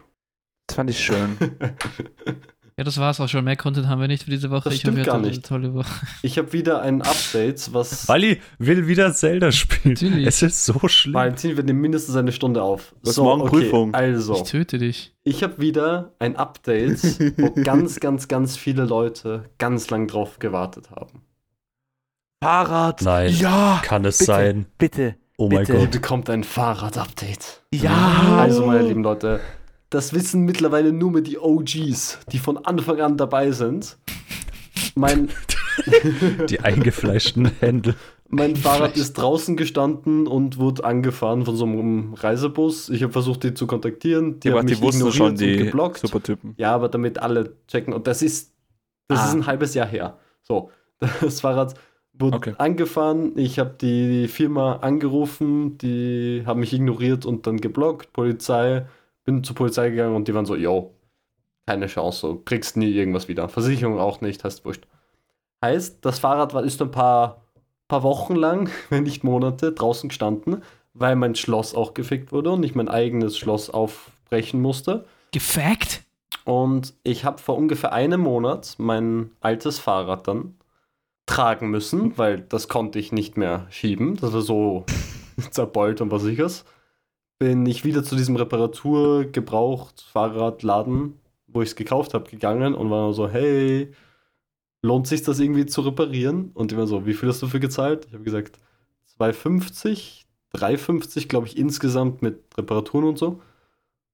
[0.67, 1.37] Das fand ich schön.
[2.77, 3.45] Ja, das war's auch schon.
[3.45, 4.65] Mehr Content haben wir nicht für diese Woche.
[4.65, 5.35] Das ich stimmt hoffe, ihr gar nicht.
[5.35, 5.89] eine tolle Woche.
[6.23, 8.07] Ich habe wieder ein Update, was.
[8.09, 9.93] Wally will wieder Zelda spielen.
[9.93, 10.27] Natürlich.
[10.27, 11.13] Es ist so schlimm.
[11.13, 12.93] Valentin, wir nehmen mindestens eine Stunde auf.
[13.01, 13.89] Du hast morgen Prüfung.
[13.91, 15.13] Ich Also, töte dich.
[15.23, 17.01] ich habe wieder ein Update,
[17.39, 21.21] wo ganz, ganz, ganz viele Leute ganz lang drauf gewartet haben.
[22.43, 23.01] Fahrrad.
[23.03, 23.33] Nein.
[23.37, 23.81] Ja.
[23.85, 24.31] Kann es bitte.
[24.31, 24.65] sein?
[24.77, 25.15] Bitte.
[25.37, 25.73] Oh mein Bitte.
[25.73, 25.91] Ihr Gott.
[25.91, 27.63] bekommt ein Fahrrad-Update.
[27.73, 28.37] Ja.
[28.39, 29.39] Also, meine lieben Leute,
[29.89, 33.97] das wissen mittlerweile nur mehr die OGs, die von Anfang an dabei sind.
[34.95, 35.29] Mein,
[36.49, 37.95] Die eingefleischten Hände.
[38.29, 42.89] mein Fahrrad ist draußen gestanden und wurde angefahren von so einem Reisebus.
[42.89, 44.39] Ich habe versucht, die zu kontaktieren.
[44.39, 45.99] Die, Die, haben die mich wussten ignoriert schon, und die geblockt.
[45.99, 46.53] Supertypen.
[46.57, 47.93] Ja, aber damit alle checken.
[47.93, 48.53] Und das ist,
[49.07, 49.27] das Ah.
[49.27, 50.17] ist ein halbes Jahr her.
[50.43, 50.71] So,
[51.21, 51.75] das Fahrrad
[52.13, 52.53] wurde Okay.
[52.57, 53.33] angefahren.
[53.37, 58.13] Ich habe die Firma angerufen, die haben mich ignoriert und dann geblockt.
[58.13, 58.85] Polizei,
[59.25, 60.93] bin zur Polizei gegangen und die waren so, yo,
[61.65, 63.49] keine Chance, so, kriegst nie irgendwas wieder.
[63.49, 64.87] Versicherung auch nicht, heißt wurscht.
[65.63, 67.41] Heißt, das Fahrrad war, ist ein paar,
[67.87, 70.61] paar Wochen lang, wenn nicht Monate, draußen gestanden,
[70.93, 75.05] weil mein Schloss auch gefickt wurde und ich mein eigenes Schloss aufbrechen musste.
[75.31, 76.03] Gefackt?
[76.45, 80.55] Und ich habe vor ungefähr einem Monat mein altes Fahrrad dann
[81.25, 84.15] tragen müssen, weil das konnte ich nicht mehr schieben.
[84.17, 84.85] Das war so
[85.49, 86.63] zerbeult und was ich was.
[87.37, 92.89] Bin ich wieder zu diesem Reparatur gebraucht Fahrradladen, wo ich es gekauft habe, gegangen und
[92.89, 93.91] war so, hey,
[94.81, 96.51] lohnt sich das irgendwie zu reparieren?
[96.53, 98.05] Und die waren so, wie viel hast du dafür gezahlt?
[98.07, 98.59] Ich habe gesagt,
[99.19, 100.23] 2,50,
[100.53, 103.41] 3,50 glaube ich insgesamt mit Reparaturen und so.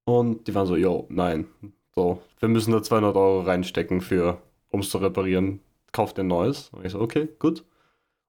[0.05, 1.47] Und die waren so, yo, nein,
[1.93, 5.59] so, wir müssen da 200 Euro reinstecken für, um es zu reparieren.
[5.91, 6.69] Kauft ein neues.
[6.69, 7.65] Und ich so, okay, gut.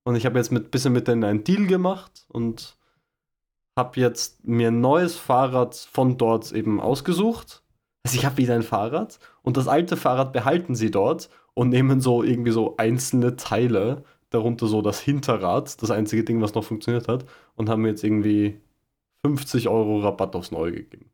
[0.04, 2.76] Und ich habe jetzt mit bisschen mit denen einen Deal gemacht und
[3.76, 7.62] habe jetzt mir ein neues Fahrrad von dort eben ausgesucht.
[8.04, 12.00] Also ich habe wieder ein Fahrrad und das alte Fahrrad behalten sie dort und nehmen
[12.00, 17.08] so irgendwie so einzelne Teile, darunter so das Hinterrad, das einzige Ding, was noch funktioniert
[17.08, 17.24] hat,
[17.54, 18.60] und haben mir jetzt irgendwie
[19.24, 21.10] 50 Euro Rabatt aufs Neue gegeben.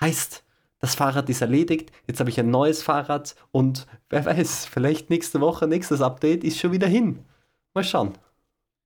[0.00, 0.44] Heißt,
[0.78, 5.40] das Fahrrad ist erledigt, jetzt habe ich ein neues Fahrrad und wer weiß, vielleicht nächste
[5.40, 7.20] Woche, nächstes Update ist schon wieder hin.
[7.74, 8.12] Mal schauen.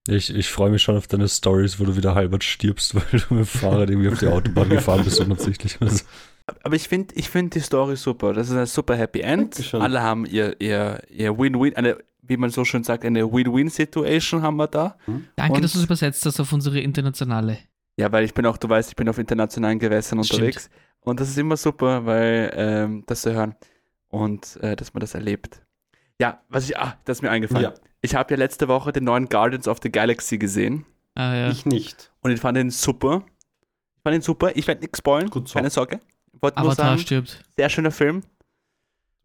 [0.07, 3.35] Ich, ich freue mich schon auf deine Stories, wo du wieder halbert stirbst, weil du
[3.35, 5.79] mit dem Fahrrad irgendwie auf die Autobahn gefahren bist, unabsichtlich.
[5.81, 6.05] Also,
[6.63, 8.33] Aber ich finde ich find die Story super.
[8.35, 9.55] Das ist ein super Happy End.
[9.55, 9.81] Dankeschön.
[9.81, 14.57] Alle haben ihr, ihr, ihr Win-Win, eine, wie man so schön sagt, eine Win-Win-Situation haben
[14.57, 14.97] wir da.
[15.37, 17.59] Danke, Und- dass du es übersetzt hast auf unsere internationale.
[17.97, 20.41] Ja, weil ich bin auch, du weißt, ich bin auf internationalen Gewässern Stimmt.
[20.41, 20.69] unterwegs.
[21.01, 23.55] Und das ist immer super, weil ähm, das zu hören
[24.09, 25.63] und äh, dass man das erlebt.
[26.21, 27.65] Ja, was ich, ah, das ist mir eingefallen.
[27.73, 27.75] Ja.
[28.05, 30.85] Ich habe ja letzte Woche den neuen Guardians of the Galaxy gesehen
[31.15, 31.51] Ah, ja.
[31.51, 32.11] Ich nicht.
[32.21, 33.23] und ich fand ihn super.
[33.97, 34.51] Ich fand ihn super.
[34.55, 35.55] Ich werde nichts spoilen, Gut so.
[35.55, 36.01] keine Sorge.
[36.35, 37.43] Ich wollte nur sagen, stirbt.
[37.57, 38.23] sehr schöner Film.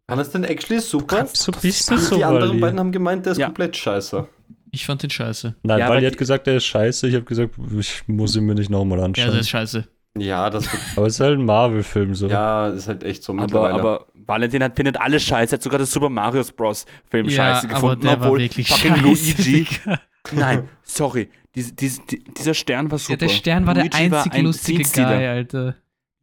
[0.06, 1.26] War das denn actually super?
[1.26, 2.60] so bist du Die, so, die anderen Wally.
[2.60, 3.46] beiden haben gemeint, der ist Ja.
[3.46, 4.26] komplett scheiße.
[4.72, 5.56] Ich fand den scheiße.
[5.62, 7.06] Nein, Ja, die hat gesagt, der ist scheiße.
[7.08, 9.26] Ich habe gesagt, ich muss ihn mir nicht nochmal Ja, anschauen.
[9.26, 9.86] das ist scheiße.
[10.16, 12.28] Ja, das wird, aber es ist halt ein Marvel-Film so.
[12.28, 13.74] ja, ist halt echt so Aber, mittlerweile.
[13.74, 15.54] aber Valentin hat, findet alles scheiße.
[15.54, 16.86] Er hat sogar das Super Mario Bros.
[17.10, 19.02] Film Ja, scheiße aber gefunden, der war obwohl wirklich fucking scheiße.
[19.02, 19.64] Luigi.
[19.64, 20.00] Digga.
[20.32, 21.28] Nein, sorry.
[21.54, 23.12] Dies, dies, die- dieser Stern war super.
[23.12, 24.82] Ja, der Stern war Luigi der einzig ein lustige.
[24.84, 25.76] Guy, Alter.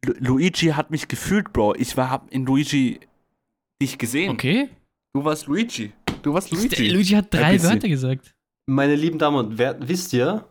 [0.04, 1.74] Lu Luigi hat mich gefühlt, Bro.
[1.76, 3.00] Ich war hab in Luigi
[3.82, 4.30] dich gesehen.
[4.30, 4.68] Okay.
[5.12, 5.92] Du warst Luigi.
[6.22, 6.88] Du warst Der Luigi.
[6.88, 7.62] Luigi hat drei.
[7.62, 8.34] Wörter gesagt.
[8.66, 10.44] Meine lieben Damen und Herren, wisst ihr,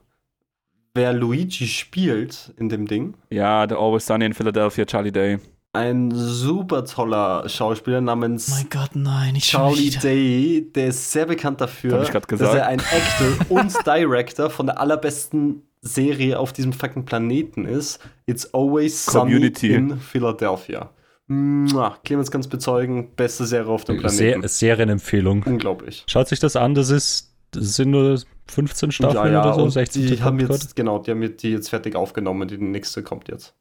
[0.93, 3.13] wer Luigi spielt in dem Ding?
[3.29, 5.39] Ja, The Always Sunny in Philadelphia, Charlie Day.
[5.73, 9.91] Ein super toller Schauspieler namens Mein Gott, nein, ich Charlie.
[9.91, 10.67] Day.
[10.73, 16.39] Der ist sehr bekannt dafür, dass er ein Actor und Director von der allerbesten Serie
[16.39, 17.99] auf diesem fucking Planeten ist.
[18.25, 19.73] It's Always Sunny Community.
[19.73, 20.89] in Philadelphia.
[21.27, 24.41] Mua, Clemens kann es bezeugen, beste Serie auf dem Planeten.
[24.43, 25.43] Se Serienempfehlung.
[25.43, 26.03] Unglaublich.
[26.08, 30.08] Schaut sich das an, das ist, das sind nur 15 Staffeln oder so, und 16
[30.08, 33.53] die haben jetzt, genau, die haben die jetzt fertig aufgenommen, die nächste kommt jetzt.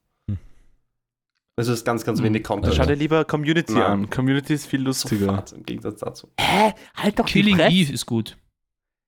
[1.59, 1.63] Hm.
[1.63, 2.27] Es ist ganz, ganz Hm.
[2.27, 2.75] wenig Content.
[2.75, 3.83] Schau dir lieber Community Nein.
[3.83, 4.11] an.
[4.11, 5.27] Community ist viel lustiger.
[5.27, 6.29] Sofort, im Gegensatz dazu.
[6.39, 6.75] Hä?
[6.95, 7.59] Halt doch Killing.
[7.59, 8.37] Eve ist gut.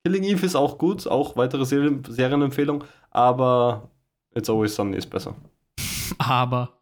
[0.05, 3.91] Killing Eve ist auch gut, auch weitere Serien, Serienempfehlung, aber
[4.35, 5.35] It's Always Sunny ist besser.
[6.19, 6.79] Aber.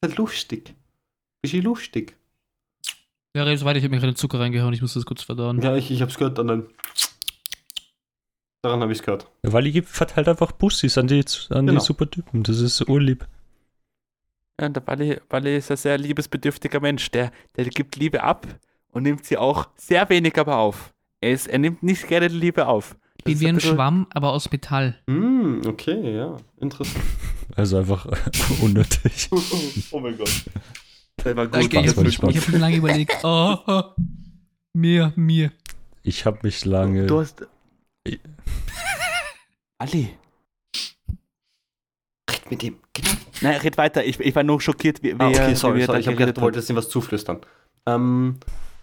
[0.00, 0.74] Ist halt lustig.
[1.42, 2.16] Bisschen lustig.
[3.36, 5.60] Ja, red weiter, ich habe mir gerade Zucker reingehauen, ich muss das kurz verdauen.
[5.62, 6.66] Ja, ich, ich hab's gehört, und dann.
[8.62, 9.26] Daran habe ich's gehört.
[9.42, 11.80] Ja, weil die verteilt einfach Bussis an die, an Genau.
[11.80, 12.42] die Supertypen.
[12.44, 13.26] Das ist urlieb.
[14.60, 17.10] Ja, der Wally, Wally ist ein sehr liebesbedürftiger Mensch.
[17.10, 18.46] Der, der gibt Liebe ab
[18.92, 20.92] und nimmt sie auch sehr wenig aber auf.
[21.20, 22.96] Er, ist, er nimmt nicht gerne die Liebe auf.
[23.16, 24.96] Ich bin ist wie ein bisschen- Schwamm, aber aus Metall.
[25.08, 26.36] Hm, okay, ja.
[26.60, 27.04] Interessant.
[27.56, 28.06] Also einfach
[28.62, 29.28] unnötig.
[29.90, 30.44] oh mein Gott.
[31.24, 31.54] Der war gut.
[31.54, 33.16] Danke, ich das habe hab mir lange überlegt.
[33.22, 33.82] Oh, oh,
[34.72, 35.52] mir, mir.
[36.02, 37.06] Ich habe mich lange.
[37.06, 37.46] Du hast.
[38.02, 38.18] Ich-
[39.78, 40.14] Ali.
[42.50, 42.76] Mit ihm.
[42.92, 43.10] Genau.
[43.40, 44.04] Nein, red weiter.
[44.04, 46.00] Ich, ich war nur schockiert, wie, wie Ah, okay, wie sorry, er sorry.
[46.00, 47.40] Ich habe gedacht, du wolltest ihm was zuflüstern.
[47.86, 48.38] Ähm.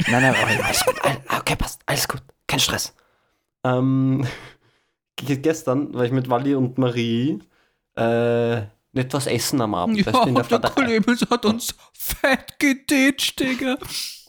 [0.08, 0.95] Nein, nein, aber- alles gut.
[1.04, 1.82] all- Okay, passt.
[1.86, 2.21] Alles gut.
[2.47, 2.93] Kein Stress.
[3.63, 4.26] Ähm,
[5.15, 7.39] ge- gestern war ich mit Wally und Marie
[7.95, 8.62] äh,
[8.93, 10.04] nicht was essen am Abend.
[10.06, 13.78] weißt du, in der der Clemens hat uns fett geditscht, Digga.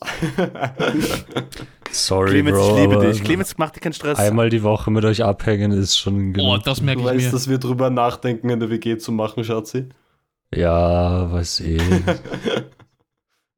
[1.93, 2.75] Sorry, Clemens, Bro.
[2.77, 3.25] ich liebe dich.
[3.25, 4.19] Clemens, mach dir keinen Stress.
[4.19, 6.65] Einmal die Woche mit euch abhängen ist schon Oh, genug.
[6.65, 7.33] das merke Du ich weißt, mir.
[7.33, 9.89] dass wir drüber nachdenken, in der WG zu machen, Schatzi.
[10.55, 11.79] ja, weiß eh.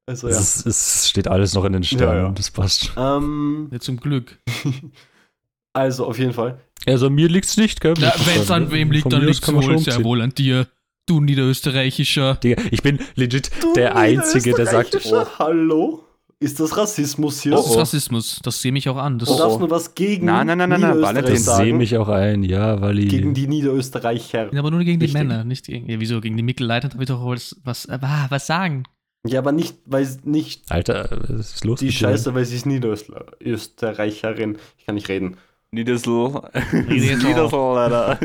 [0.07, 0.37] Also ja.
[0.37, 2.17] es, es steht alles noch in den Sternen.
[2.17, 2.33] Ja, ja.
[2.33, 3.03] Das passt schon.
[3.03, 4.39] Ähm, Ja, zum Glück.
[5.73, 6.59] also auf jeden Fall.
[6.87, 7.95] Also an mir liegt's nicht, gell?
[7.97, 10.35] Ich wenn es an wem liegt, Von dann liegt es man wohl sehr wohl an
[10.35, 10.67] dir.
[11.07, 12.35] Du niederösterreichischer.
[12.37, 16.05] Digga, ich bin legit Du der Einzige, der sagt, Niederösterreichischer, Hallo?
[16.45, 17.53] Ist das Rassismus hier?
[17.53, 17.79] Das ist oh.
[17.79, 18.41] Rassismus.
[18.43, 19.19] Das sehe mich auch an.
[19.19, 19.61] Das Du Oh, darfst oh.
[19.61, 21.65] nur was gegen Nein, nein, nein, nein, nein, Valentin, ich sagen.
[21.65, 23.09] sehe mich auch ein, ja, weil ich.
[23.09, 24.53] Gegen die Niederösterreicher.
[24.53, 25.23] Ja, aber nur gegen die Richtig.
[25.23, 25.89] Männer, nicht gegen.
[25.89, 26.21] Ja, wieso?
[26.21, 28.85] Gegen die Mittelleiter habe ich doch was, was, äh, was sagen.
[29.27, 31.99] Ja, aber nicht, weil nicht Alter, was ist los die mit dir?
[31.99, 34.59] Scheiße, weil sie ist Niederösterreicherin.
[34.77, 35.39] Ich kann nicht reden.
[35.71, 36.43] Niedersl.
[36.89, 37.27] Niedersl.
[37.27, 38.19] Niedersl, Alter.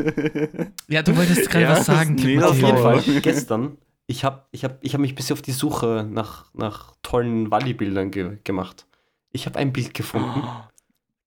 [0.88, 2.16] Ja, du wolltest gerade Ja, was sagen.
[2.22, 2.76] mega Auf jeden.
[2.76, 3.78] Fall, gestern,
[4.10, 7.50] ich habe ich hab, ich hab mich ein bisschen auf die Suche nach, nach tollen
[7.52, 8.86] Walli-Bildern ge gemacht.
[9.30, 10.42] Ich habe ein Bild gefunden,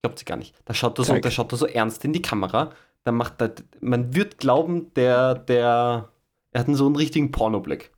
[0.01, 0.53] glaubt sie gar nicht.
[0.65, 2.71] Da schaut er so, da schaut er so ernst in die Kamera.
[3.05, 6.09] Da macht er, man wird glauben, der, der,
[6.51, 7.91] er hat einen so einen richtigen Pornoblick.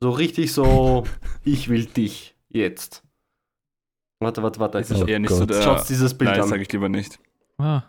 [0.00, 1.04] So richtig so,
[1.44, 3.02] ich will dich jetzt.
[4.20, 4.78] Warte, warte, warte.
[4.78, 5.50] Das ist Oh eher nicht so Gott.
[5.50, 5.62] der.
[5.62, 6.48] Schaut dieses Bild Nein, an.
[6.48, 7.18] sage ich lieber nicht.
[7.58, 7.82] Ah.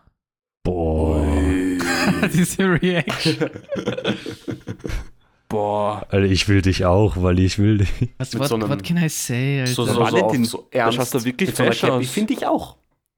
[0.63, 1.23] Boah.
[2.33, 3.49] Diese Reaction.
[5.49, 6.05] Boah.
[6.09, 7.89] Alter, ich will dich auch, weil ich will dich.
[8.19, 9.73] Was, what, so einem- what can I say, Alter?
[9.73, 10.95] So, so, so, Valentin, auf, so da ernst.
[10.97, 11.87] schaust du wirklich Cappy.
[11.89, 12.07] aus.
[12.09, 12.75] Finde ich auch.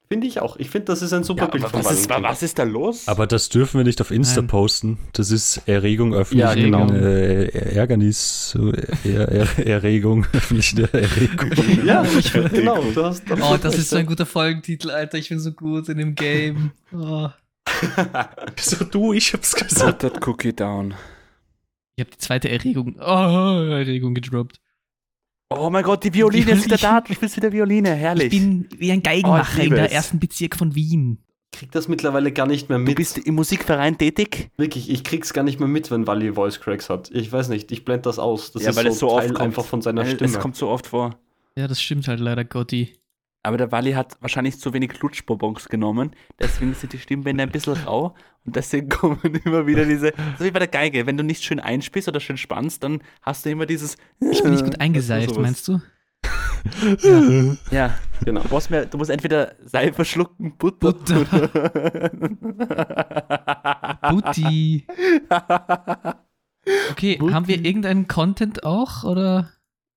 [0.07, 0.57] Finde ich auch.
[0.57, 3.07] Ich finde, das ist ein super Ja, Bild von was, ist, was ist da los?
[3.07, 4.47] Aber das dürfen wir nicht auf Insta Nein.
[4.47, 4.97] posten.
[5.13, 6.91] Das ist Erregung öffentlichen Ja, genau.
[6.93, 8.57] äh, Ärgernis,
[9.05, 11.51] er, er, Erregung, öffentliche Erregung.
[11.85, 12.81] Ja, ich, genau.
[12.93, 15.17] Du hast Oh, das ist so ein guter Folgentitel, Alter.
[15.17, 16.71] Ich bin so gut in dem Game.
[16.93, 17.29] Oh.
[18.59, 19.99] So du, ich hab's gesagt.
[19.99, 20.93] Put that cookie down.
[21.95, 22.95] Ich habe die zweite Erregung.
[22.99, 24.59] Oh, Erregung gedroppt.
[25.53, 27.01] Oh mein Gott, die Violine Die ist wieder Violine.
[27.01, 27.07] da.
[27.07, 27.93] Du spielst wieder Violine.
[27.93, 28.31] Herrlich.
[28.33, 31.17] Ich bin wie ein Oh, Geigenmacher ich in der ersten Bezirk von Wien.
[31.51, 32.95] krieg das mittlerweile gar nicht mehr du mit.
[32.95, 34.49] bist im Musikverein tätig?
[34.55, 37.11] Wirklich, ich krieg's gar nicht mehr mit, wenn Wally Voice Cracks hat.
[37.11, 38.53] Ich weiß nicht, ich blende das aus.
[38.53, 39.41] Das Ja, ist weil so, es so oft Teil kommt.
[39.41, 40.29] einfach von seiner Stimme.
[40.31, 41.19] Es kommt so oft vor.
[41.57, 42.93] Ja, das stimmt halt leider, Gotti.
[43.43, 46.11] Aber der Wally hat wahrscheinlich zu wenig Lutschbonbons genommen.
[46.39, 48.13] Deswegen sind die Stimmbänder ein bisschen rau.
[48.45, 50.13] Und deswegen kommen immer wieder diese.
[50.37, 51.07] So wie bei der Geige.
[51.07, 53.97] Wenn du nicht schön einspielst oder schön spannst, dann hast du immer dieses.
[54.19, 55.81] Ich bin nicht gut eingeseift, meinst du?
[57.71, 58.41] Ja, genau.
[58.41, 60.91] du musst, mehr, du musst entweder Seife schlucken, Butter.
[64.11, 64.85] Butti.
[66.91, 67.33] Okay, Butti.
[67.33, 69.03] haben wir irgendeinen Content auch?
[69.03, 69.49] Oder?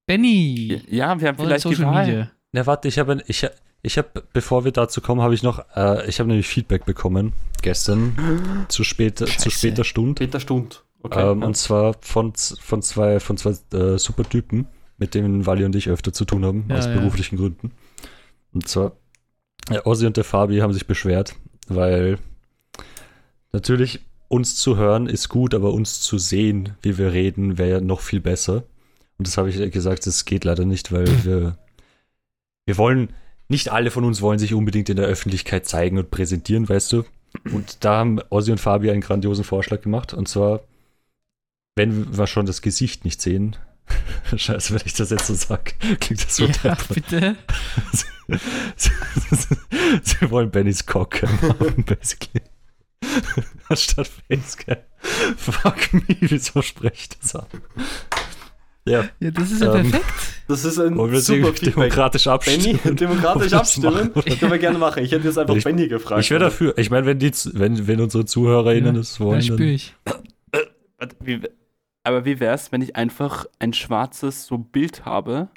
[0.07, 0.81] Benny.
[0.89, 2.07] ja, wir haben vielleicht die Social Wahl.
[2.07, 2.31] Media.
[2.55, 3.45] Na, warte, ich habe, ich,
[3.83, 7.33] ich habe, bevor wir dazu kommen, habe ich noch, äh, ich habe nämlich Feedback bekommen
[7.63, 9.51] gestern zu später, zu Scheiße.
[9.51, 10.15] später Stunde.
[10.15, 10.85] Peter Stund.
[11.03, 11.33] Okay.
[11.33, 11.47] ähm, ja.
[11.49, 15.89] Und zwar von, von zwei, von zwei äh, super Typen, mit denen Wally und ich
[15.89, 16.95] öfter zu tun haben, Ja, aus ja.
[16.95, 17.73] beruflichen Gründen.
[18.53, 18.93] Und zwar,
[19.69, 21.35] ja, Ossi und der Fabi haben sich beschwert,
[21.67, 22.19] weil
[23.51, 27.81] natürlich uns zu hören ist gut, aber uns zu sehen, wie wir reden, wäre ja
[27.81, 28.63] noch viel besser.
[29.19, 31.59] Und das habe ich gesagt, das geht leider nicht, weil wir,
[32.67, 33.13] wir wollen,
[33.49, 37.05] nicht alle von uns wollen sich unbedingt in der Öffentlichkeit zeigen und präsentieren, weißt du.
[37.53, 40.15] Und da haben Ossi und Fabi einen grandiosen Vorschlag gemacht.
[40.15, 40.61] Und zwar,
[41.77, 43.57] wenn wir schon das Gesicht nicht sehen,
[44.37, 47.37] scheiße, wenn ich das jetzt so sage, klingt das so Ja, bitte.
[48.77, 52.43] Sie wollen Bennys Cock haben, basically.
[53.69, 54.79] Anstatt Facecam.
[55.37, 57.47] Fuck me, wieso sprecht das an?
[58.87, 60.13] Ja, Ja, das ist ja Ähm, perfekt.
[60.49, 61.75] das ist ein wollen wir super Feedback.
[61.75, 62.79] demokratisch abstimmen?
[62.83, 64.11] Benny, demokratisch das abstimmen?
[64.15, 64.39] machen?
[64.39, 65.03] Können wir gerne machen.
[65.03, 66.21] Ich hätte jetzt einfach Ich- Benny gefragt.
[66.23, 66.77] Ich wäre dafür.
[66.77, 69.95] Ich meine, wenn, die, wenn, wenn unsere ZuhörerInnen Ja, das Da wollen, spüre dann, ich.
[71.21, 71.41] Wie,
[72.03, 75.49] aber wie wär's, wenn ich einfach ein schwarzes so Bild habe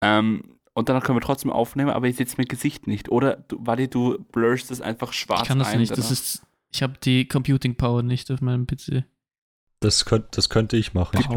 [0.00, 0.42] ähm,
[0.74, 3.08] und danach können wir trotzdem aufnehmen, aber ich sehe jetzt mein Gesicht nicht.
[3.10, 5.80] Oder du, Wally, du blurst es einfach schwarz Ich kann das ein.
[5.80, 5.96] nicht.
[5.96, 6.42] Das ist.
[6.72, 9.04] Ich habe die Computing Power nicht auf meinem PC.
[9.80, 11.16] das, könnt, das könnte ich machen.
[11.16, 11.28] Die Ich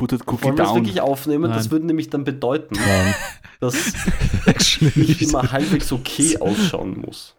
[0.00, 0.76] Buttet Cookie Wollen wir das down.
[0.78, 1.50] wirklich aufnehmen?
[1.50, 1.70] Das Nein.
[1.72, 3.14] würde nämlich dann bedeuten, Das, nein,
[3.60, 3.94] dass
[4.96, 7.36] ich immer halbwegs okay ausschauen muss.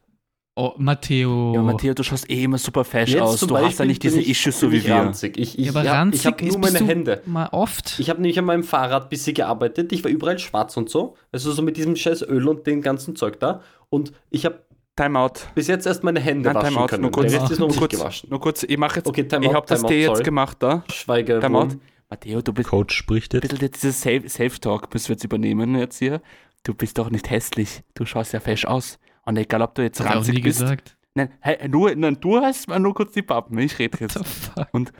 [0.55, 1.53] Oh, Matteo.
[1.55, 3.39] Ja, Matteo, du schaust eh immer super fesch Jetzt aus.
[3.39, 4.95] Du hast ja Beispiel nicht diese ich- Issues so wie ich wir.
[4.95, 5.37] Ranzig.
[5.37, 7.21] Ich, ich, Ja, aber ja, ranzig ich habe ist- nur bist meine du Hände.
[7.25, 7.97] Mal oft.
[7.99, 9.91] Ich habe nämlich an meinem Fahrrad bisschen gearbeitet.
[9.91, 11.15] Ich war überall schwarz und so.
[11.31, 13.61] Also so mit diesem scheiß Öl und dem ganzen Zeug da.
[13.89, 14.59] Und ich habe
[14.97, 15.31] Timeout.
[15.55, 16.87] bis jetzt erst meine Hände Nein, waschen Timeout.
[16.87, 17.01] können.
[17.03, 18.29] Nur kurz, Der Rest ist noch nur kurz, gewaschen.
[18.29, 18.63] nur kurz.
[18.63, 19.07] Ich mache jetzt.
[19.07, 20.83] Okay, Timeout, ich habe das dir jetzt gemacht da.
[20.91, 21.39] Schweige.
[21.39, 21.69] Timeout.
[22.11, 23.51] Matteo, du bist Coach spricht ein jetzt.
[23.51, 26.21] bisschen dieses Self- Self-Talk müssen wir jetzt übernehmen jetzt hier.
[26.63, 27.83] Du bist doch nicht hässlich.
[27.95, 28.99] Du schaust ja fesch aus.
[29.25, 30.59] Und egal, ob du jetzt ranzig bist.
[30.59, 30.97] gesagt.
[31.15, 33.57] Nein, hey, nur, nein, du hast mal nur kurz die Pappen.
[33.59, 34.13] Ich rede What jetzt.
[34.17, 34.91] the fuck?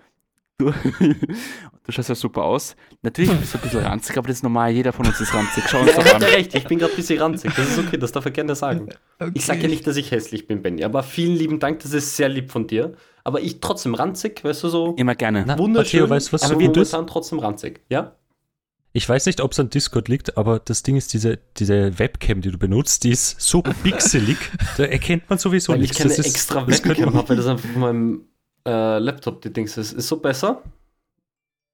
[0.62, 0.72] Du,
[1.86, 2.76] du schaust ja super aus.
[3.02, 4.72] Natürlich bist du ein bisschen ranzig, aber das ist normal.
[4.72, 5.64] Jeder von uns ist ranzig.
[5.68, 6.24] Schau uns Ja, doch an.
[6.24, 7.52] recht, ich bin gerade ein bisschen ranzig.
[7.56, 8.90] Das ist okay, das darf er gerne sagen.
[9.34, 12.16] Ich sage ja nicht, dass ich hässlich bin, Benny, aber vielen lieben Dank, das ist
[12.16, 12.94] sehr lieb von dir.
[13.24, 14.96] Aber ich trotzdem ranzig, weißt du so.
[14.98, 15.44] Immer gerne.
[15.46, 16.68] Na, Wunderschön, Matteo, weißt du, was aber so ist?
[16.68, 17.82] momentan trotzdem ranzig.
[17.90, 18.16] Ja?
[18.94, 22.42] Ich weiß nicht, ob es an Discord liegt, aber das Ding ist, diese, diese Webcam,
[22.42, 24.38] die du benutzt, die ist so pixelig,
[24.78, 25.98] da erkennt man sowieso Weil ich nichts.
[26.00, 28.22] keine Das ist- extra das könnte Webcam man- habe, weil das einfach von meinem
[28.66, 29.94] äh, Laptop die Dings ist.
[29.94, 30.62] Ist so besser?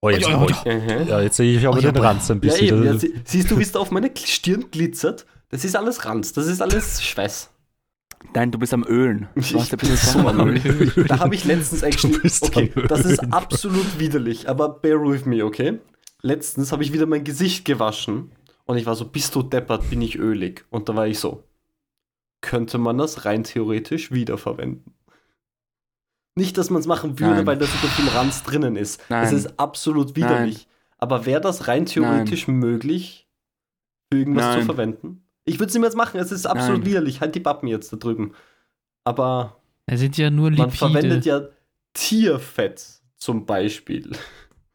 [0.00, 2.36] Oh, jetzt, Ja, oh, ja, ja, jetzt sehe ich aber Oh, ja, den Ranz ein
[2.36, 2.66] Ja, bisschen.
[2.68, 2.84] eben.
[2.84, 5.26] Ja, sie- siehst du, wie es da auf meine Stirn glitzert?
[5.50, 7.50] Das ist alles Ranz, das ist alles Schweiß.
[8.34, 9.28] Nein, du bist am Ölen.
[9.34, 10.92] Du Ich hast ein bisschen so am Öl.
[11.08, 11.82] Da habe ich letztens
[12.22, 13.32] bist Okay, das ist Ölen.
[13.32, 15.78] absolut widerlich, aber bear with me, okay?
[16.22, 18.32] Letztens habe ich wieder mein Gesicht gewaschen
[18.66, 20.64] und ich war so, bist du deppert, bin ich ölig.
[20.70, 21.44] Und da war ich so.
[22.40, 24.94] könnte man das rein theoretisch wiederverwenden.
[26.38, 27.46] Nicht, dass man es machen würde, Nein.
[27.46, 29.00] weil da super viel Ranz drinnen ist.
[29.08, 29.24] Nein.
[29.24, 30.68] Es ist absolut widerlich.
[30.98, 33.28] Aber wäre das rein theoretisch möglich,
[34.10, 34.66] für irgendwas zu Nein.
[34.66, 35.24] verwenden?
[35.44, 36.86] Ich würde es niemals machen, es ist absolut Nein.
[36.90, 37.20] widerlich.
[37.20, 38.34] Halt die Pappen jetzt da drüben.
[39.04, 41.42] Aber Da sind ja nur man verwendet ja
[41.94, 42.84] Tierfett
[43.16, 44.12] zum Beispiel.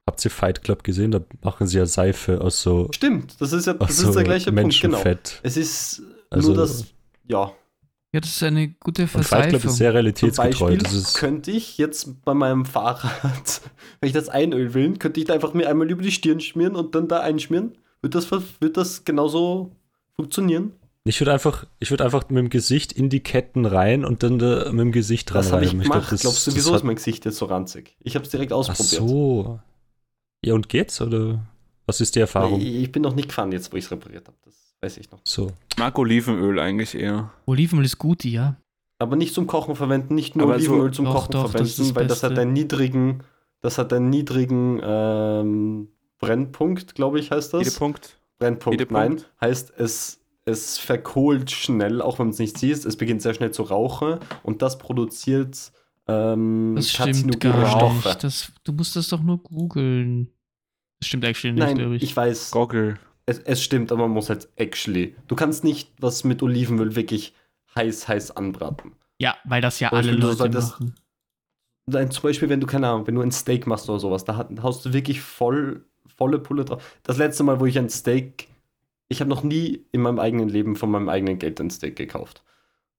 [0.06, 1.12] Habt ihr Fight Club gesehen?
[1.12, 4.23] Da machen sie ja Seife aus so, Stimmt, das ist ja das so ist der
[4.26, 5.02] gleiche Punkt, genau.
[5.43, 6.86] Es ist Also- nur das,
[7.26, 7.52] ja,
[8.13, 9.69] ja, das ist eine gute Und Fight Club Verseifung.
[9.71, 10.67] ist sehr realitätsgetreu.
[10.67, 13.62] Beispiel Das ist, könnte ich jetzt bei meinem Fahrrad,
[13.99, 16.76] wenn ich das einölen will, könnte ich da einfach mir einmal über die Stirn schmieren
[16.76, 17.73] und dann da einschmieren.
[18.02, 19.71] Wird das, wird das genauso
[20.15, 20.73] funktionieren?
[21.06, 24.39] ich würde einfach, ich würde einfach mit dem Gesicht in die Ketten rein und dann
[24.39, 25.89] da mit dem Gesicht dran Das habe ich gemacht.
[25.91, 27.97] glaub, das- Glaubst du, wieso hat- ist mein Gesicht jetzt so ranzig?
[27.99, 28.88] Ich habe es direkt Ach ausprobiert.
[29.10, 29.60] so.
[30.45, 31.02] Ja, und geht's?
[31.02, 31.45] Oder
[31.86, 32.62] was ist die Erfahrung?
[32.62, 34.38] Ich, ich bin noch nicht gefahren jetzt, wo ich es repariert habe.
[34.45, 35.19] Das weiß ich noch.
[35.24, 35.52] So.
[35.72, 37.32] Ich mag Olivenöl eigentlich eher.
[37.46, 38.58] Olivenöl ist gut, ja.
[39.00, 41.74] Aber nicht zum Kochen verwenden, nicht nur Aber so- Olivenöl zum Doch, Kochen doch, verwenden,
[41.78, 42.41] das weil das hat Beste.
[42.41, 43.24] einen niedrigen,
[43.62, 45.88] das hat einen niedrigen ähm,
[46.19, 47.63] Brennpunkt, glaube ich, heißt das.
[47.65, 48.17] Jeder Punkt.
[48.39, 49.08] Brennpunkt, Jeder nein.
[49.15, 49.32] Punkt.
[49.41, 52.86] Heißt, es, es verkohlt schnell, auch wenn man es nicht sieht.
[52.86, 55.72] Es beginnt sehr schnell zu rauchen und das produziert
[56.08, 58.08] ähm, Das stimmt gar Stoffe.
[58.10, 58.24] nicht.
[58.24, 60.30] Das, du musst das doch nur googeln.
[61.00, 62.04] Das stimmt actually nicht, Nein, glaube ich.
[62.04, 62.15] ich.
[62.15, 62.98] weiß, Goggle.
[63.25, 65.15] Es, es stimmt, aber man muss halt actually.
[65.27, 67.33] Du kannst nicht was mit Olivenöl wirklich
[67.75, 68.93] heiß, heiß anbraten.
[69.19, 70.95] Ja, weil das ja alle Beispiel, du Leute solltest- machen.
[71.86, 74.47] Nein, zum Beispiel, wenn du, keine Ahnung, wenn du ein Steak machst oder sowas, da
[74.62, 76.97] haust du wirklich voll, volle Pulle drauf.
[77.03, 78.47] Das letzte Mal, wo ich ein Steak,
[79.09, 82.41] ich habe noch nie in meinem eigenen Leben von meinem eigenen Geld ein Steak gekauft.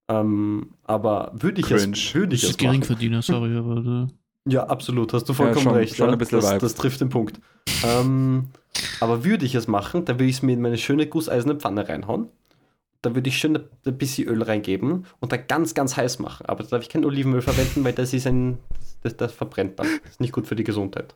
[0.09, 1.97] Ähm, aber würde ich Cringe.
[1.97, 2.73] es, würde ich Das es ist machen.
[2.73, 4.09] Geringverdiener, sorry, aber da-
[4.47, 5.97] Ja, absolut, hast du vollkommen schon- recht.
[5.97, 6.13] schon ja.
[6.13, 7.41] ein bisschen das, das trifft den Punkt.
[7.83, 8.51] ähm,
[9.01, 11.89] aber würde ich es machen, dann würde ich es mir in meine schöne gusseiserne Pfanne
[11.89, 12.29] reinhauen.
[13.03, 16.47] Da würde ich schön ein bisschen Öl reingeben und dann ganz, ganz heiß machen.
[16.47, 18.59] Aber da darf ich kein Olivenöl verwenden, weil das ist ein,
[19.03, 19.87] das, das verbrennt dann.
[20.03, 21.15] Das ist nicht gut für die Gesundheit.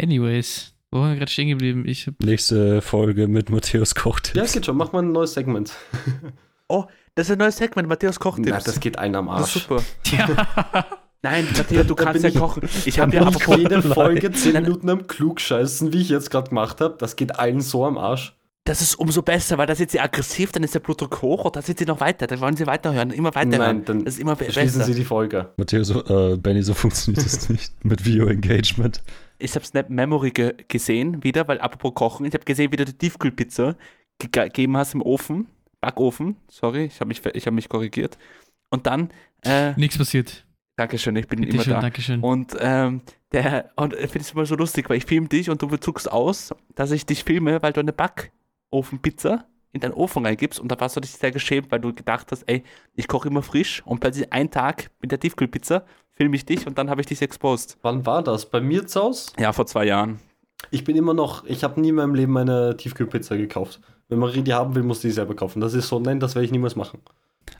[0.00, 1.84] Anyways, wo waren wir gerade stehen geblieben?
[1.86, 4.52] Ich hab, Nächste Folge mit Matthäus Ja, Kochtipps.
[4.52, 5.72] geht schon, mach mal ein neues Segment.
[7.14, 8.50] Das ist ein neues Segment, Matthäus Kochtipps.
[8.50, 9.82] Na, das geht einen am Das ist Arsch.
[9.82, 9.82] super.
[10.74, 10.86] ja.
[11.22, 12.62] Nein, Matthäus, du Da kannst ja ich- kochen.
[12.84, 14.62] Ich habe ja Und apropos, jede Folge 10 Nein.
[14.64, 18.34] Minuten am Klugscheißen, wie ich jetzt gerade gemacht habe, das geht allen so am Arsch.
[18.64, 21.56] das ist umso besser, weil da sind sie aggressiv, dann ist der Blutdruck hoch und
[21.56, 22.26] da sind sie noch weiter.
[22.26, 24.84] Da wollen sie weiterhören, immer weiter Nein, dann Das ist immer Schließen besser.
[24.84, 25.48] Sie die Folge.
[25.56, 29.02] Matthäus, äh, Benny, so funktioniert das nicht mit Video-Engagement.
[29.38, 32.84] ich habe Snap Memory ge gesehen wieder, weil apropos Kochen, ich habe gesehen, wie du
[32.84, 33.74] die Tiefkühlpizza
[34.20, 35.46] ge gegeben hast im Ofen,
[35.80, 38.18] Backofen, sorry, ich habe mich, ich hab mich korrigiert.
[38.70, 39.10] Und dann,
[39.44, 40.44] äh, Nichts passiert.
[40.78, 41.80] Dankeschön, ich bin Bitte immer schön, da.
[41.80, 42.20] Dankeschön.
[42.20, 43.00] Und ähm,
[43.32, 46.10] der, und ich finde es immer so lustig, weil ich filme dich und du bezugst
[46.10, 50.78] aus, dass ich dich filme, weil du eine Backofenpizza in deinen Ofen reingibst und da
[50.78, 52.62] warst du dich sehr geschämt, weil du gedacht hast, ey,
[52.94, 56.78] ich koche immer frisch und plötzlich einen Tag mit der Tiefkühlpizza filme ich dich und
[56.78, 57.76] dann habe ich dich exposed.
[57.82, 58.48] Wann war das?
[58.48, 59.32] Bei mir zu Hause?
[59.36, 60.20] Ja, vor zwei Jahren.
[60.70, 63.80] Ich bin immer noch, ich habe nie in meinem Leben eine Tiefkühlpizza gekauft.
[64.08, 65.60] Wenn man die haben will, muss die selber kaufen.
[65.60, 67.00] Das ist so, nein, das werde ich niemals machen.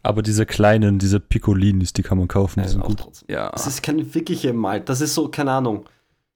[0.03, 2.98] Aber diese kleinen, diese Piccolinis, die kann man kaufen, die sind gut.
[3.01, 3.35] trotzdem.
[3.35, 3.51] Ja.
[3.51, 4.81] Das ist keine wirkliche Mal.
[4.81, 5.85] Das ist so, keine Ahnung.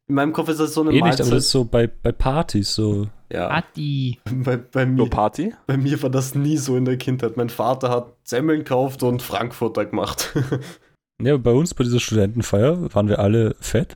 [0.09, 1.27] In meinem Kopf ist das so eine Eh nicht, Mahlzeit.
[1.27, 3.07] aber das ist so bei, bei Partys so.
[3.33, 3.49] ja.
[3.51, 4.19] Adi.
[4.31, 5.55] Bei, bei, Nur mir, Party?
[5.67, 7.37] bei mir war das nie so in der Kindheit.
[7.37, 10.33] Mein Vater hat Semmeln gekauft und Frankfurter gemacht.
[11.23, 13.95] Ja, bei uns bei dieser Studentenfeier waren wir alle fett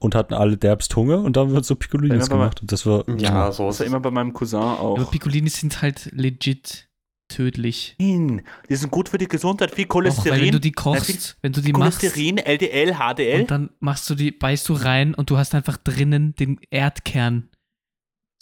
[0.00, 2.60] und hatten alle derbst Hunger und da haben wir so Piccolinis Ja, gemacht.
[2.62, 3.04] Und das war.
[3.16, 4.98] ja, so Das ist war immer bei meinem Cousin auch.
[4.98, 6.87] Aber Piccolini sind halt legit
[7.28, 7.94] tödlich.
[7.98, 10.52] Nein, die sind gut für die Gesundheit, viel Auch weil wenn Cholesterin.
[10.52, 13.40] du die kochst, wenn du die machst Cholesterin, LDL, HDL.
[13.42, 17.48] und dann machst du die, beißt du rein und du hast einfach drinnen den Erdkern.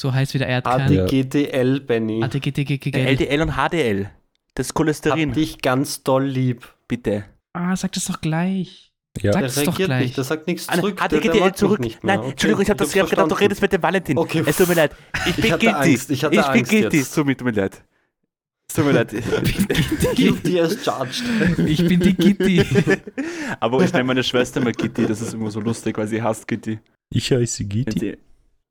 [0.00, 0.80] So heißt wie der Erdkern.
[0.82, 2.22] ADGDL, Benny.
[2.22, 2.94] ATGTGGL.
[3.06, 4.10] LDL und HDL.
[4.54, 6.66] Das Cholesterin, Hab dich ganz doll lieb.
[6.88, 7.24] bitte.
[7.52, 8.92] Ah, sag das doch gleich.
[9.22, 10.02] Ja, Sag es doch reagiert gleich.
[10.04, 10.98] nicht, der sagt nichts Ah, zurück.
[10.98, 11.80] der- der ADGDL mag mich zurück.
[12.02, 14.18] Nein, Okay, Entschuldigung, ich habe das gedacht, du redest mit dem Valentin.
[14.18, 14.94] Okay, Es tut mir leid.
[15.26, 15.90] Ich bin Ich hatte guilty.
[15.90, 16.96] Angst, ich hatte bin Angst guilty.
[16.98, 17.06] jetzt.
[17.08, 17.82] Es tut mir leid.
[18.76, 19.10] Tut mir leid.
[20.16, 21.24] Guilty as charged.
[21.66, 22.62] Ich bin die Gitti.
[23.60, 25.06] Aber ich nenne meine Schwester mal Gitti.
[25.06, 26.78] Das ist immer so lustig, weil sie hasst Gitti.
[27.10, 27.64] ich heiße.
[27.64, 28.18] Sie-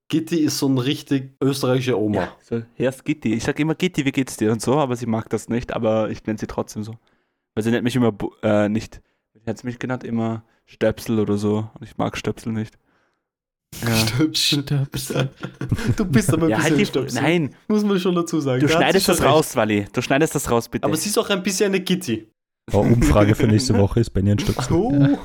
[0.07, 2.15] Gitti ist so ein richtig österreichische Oma.
[2.17, 3.33] Ja, so, Herrst Gitti.
[3.33, 6.11] Ich sage immer Gitti, wie geht's dir und so, aber sie mag das nicht, aber
[6.11, 6.93] ich nenne sie trotzdem so.
[7.55, 8.13] Weil sie nennt mich immer,
[8.43, 9.01] äh, nicht,
[9.33, 10.03] wie hat sie mich genannt?
[10.03, 11.67] Immer Stöpsel oder so.
[11.73, 12.77] Und ich mag Stöpsel nicht.
[13.83, 13.95] Ja.
[14.07, 14.63] Stöpsel.
[14.63, 15.29] Stöpsel.
[15.95, 17.21] Du bist aber ein Ja, bisschen halt die, Stöpsel.
[17.21, 18.61] nein, Muss man schon dazu sagen.
[18.61, 19.29] du Da schneidest das recht.
[19.29, 19.85] raus, Wally.
[19.91, 20.85] Du schneidest das raus, bitte.
[20.85, 22.29] Aber sie ist auch ein bisschen eine Gitti.
[22.73, 24.73] Oh, Umfrage für nächste Woche ist Benny ein Stöpsel.
[24.75, 25.17] Oh.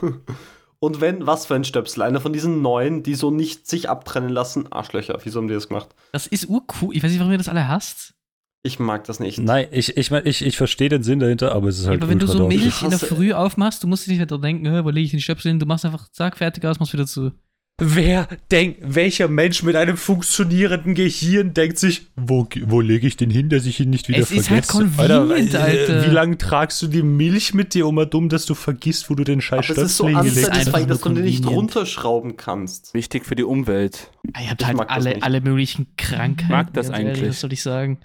[0.79, 2.03] Und wenn, was für ein Stöpsel?
[2.03, 4.71] Einer von diesen neuen, die so nicht sich abtrennen lassen.
[4.73, 5.89] Arschlöcher, wieso haben die das gemacht?
[6.13, 6.95] Das ist urcool.
[6.97, 8.15] Ich weiß nicht, warum ihr das alle hasst.
[8.63, 9.39] Ich mag das nicht.
[9.39, 12.11] Nein, ich, ich meine, ich, ich verstehe den Sinn dahinter, aber es ist halt aber
[12.11, 12.47] wenn du so.
[12.47, 15.07] Milch in der Früh aufmachst, du musst dich nicht mehr dran denken, "Hä, wo lege
[15.07, 15.59] ich den Stöpsel hin?
[15.59, 17.33] Du machst einfach, zack, fertig aus, machst wieder zu.
[17.81, 23.31] Wer denkt, welcher Mensch mit einem funktionierenden Gehirn denkt sich, wo, wo lege ich den
[23.31, 24.97] hin, dass ich ihn nicht wieder Es ist halt vergesse?
[24.99, 26.07] convenient, äh, Alter.
[26.07, 29.25] Wie lange tragst du die Milch mit dir immer dumm, dass du vergisst, wo du
[29.25, 30.51] den scheiß ist so Stöpsel hingelegt anstrengend.
[30.51, 30.59] hast?
[30.69, 32.95] ansatzfrei, dass du den nicht runterschrauben kannst.
[32.95, 34.11] Wichtig für die Umwelt.
[34.39, 36.53] Ihr habt Ich halt mag das alle, alle möglichen Krankheiten.
[36.53, 37.31] mag das eigentlich.
[37.31, 37.99] Was soll ich sagen?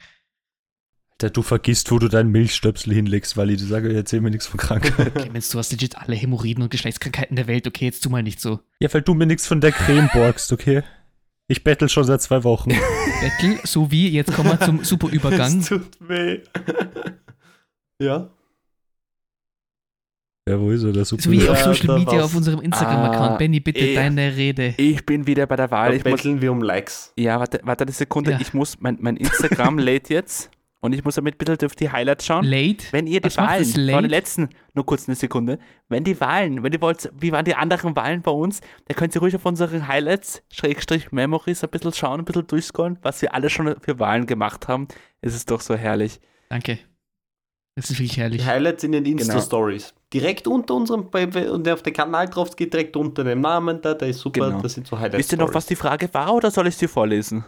[1.22, 4.60] Alter, Du vergisst, wo du deinen Milchstöpsel hinlegst, weil ich sage, erzähl mir nichts von
[4.60, 5.16] Krankheit.
[5.16, 7.66] Clemens, du hast legit alle Hämorrhoiden und Geschlechtskrankheiten der Welt.
[7.68, 8.60] Okay, jetzt tu mal nicht so.
[8.82, 10.84] ja, weil du mir nichts von der Creme borgst, okay?
[11.48, 12.70] Ich bettel schon seit zwei Wochen.
[13.22, 15.60] Bettel, so wie, jetzt kommen wir zum super Übergang.
[15.60, 16.40] Es tut weh.
[18.02, 18.30] ja?
[20.50, 20.92] ja, wo ist er?
[20.92, 21.22] Der super.
[21.22, 23.32] So wie auf Social Media auf unserem Instagram-Account.
[23.32, 23.96] Ah, Benny, bitte eh.
[23.96, 24.74] deine Rede.
[24.78, 25.92] Ich bin wieder bei der Wahl.
[25.92, 27.14] Da Ich muss, betteln wir um Likes.
[27.16, 28.32] ja, warte, warte eine Sekunde.
[28.32, 28.40] Ja.
[28.42, 30.50] Ich muss, mein, mein Instagram lädt jetzt
[30.86, 32.46] und ich muss damit ein bisschen auf die Highlights schauen.
[32.46, 32.86] Late?
[32.92, 34.02] Wenn ihr die Was Wahlen, late?
[34.04, 37.56] den letzten, nur kurz eine Sekunde, wenn die Wahlen, wenn ihr wollt, wie waren die
[37.56, 41.94] anderen Wahlen bei uns, dann könnt ihr ruhig auf unsere Highlights, Schrägstrich Memories ein bisschen
[41.94, 44.88] schauen, ein bisschen durchscrollen, was wir alle schon für Wahlen gemacht haben.
[45.22, 46.20] Es ist doch so herrlich.
[46.50, 46.80] Danke.
[47.78, 48.46] Das ist wirklich Die herrlich.
[48.46, 49.18] Highlights in den Genau.
[49.22, 49.94] Insta-Stories.
[50.14, 51.08] Direkt unter unserem,
[51.52, 54.62] und auf den Kanal drauf geht direkt unter dem Namen da, der ist super, Genau.
[54.62, 55.18] das sind so Highlights.
[55.18, 57.44] Wisst ihr noch, was die Frage war oder soll ich sie vorlesen?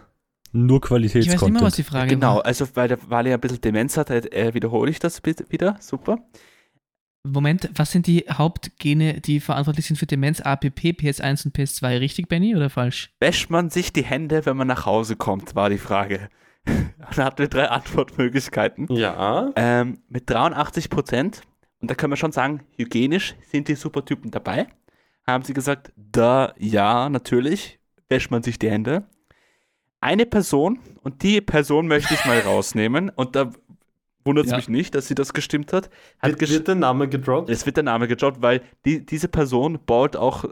[0.52, 1.42] Nur Ich weiß Qualitätscontent.
[1.42, 2.46] nicht mehr, was die Frage genau, war.
[2.46, 5.78] also weil der Wale ja ein bisschen Demenz hat, äh, wiederhole ich das bitte wieder.
[5.80, 6.20] Super.
[7.24, 10.40] Moment, was sind die Hauptgene, die verantwortlich sind für Demenz?
[10.40, 12.00] APP, PS1 und PS2.
[12.00, 13.12] Richtig, Benny, oder falsch?
[13.20, 16.30] Wäscht man sich die Hände, wenn man nach Hause kommt, war die Frage.
[17.16, 18.88] da hatten wir drei Antwortmöglichkeiten.
[18.90, 19.52] Ja.
[19.56, 21.42] Ähm, mit 83 Prozent,
[21.80, 24.68] und da können wir schon sagen, hygienisch sind die Supertypen dabei.
[25.26, 29.04] Haben sie gesagt, da, ja, natürlich, wäscht man sich die Hände.
[30.08, 33.52] Eine Person, und die Person möchte ich mal rausnehmen, und da
[34.24, 34.58] wundert es Ja.
[34.58, 35.90] mich nicht, dass sie das gestimmt hat.
[36.20, 37.50] hat Wird, wird der Name gedroppt?
[37.50, 40.46] es wird der Name gejobbt, weil die, diese Person ballt auch,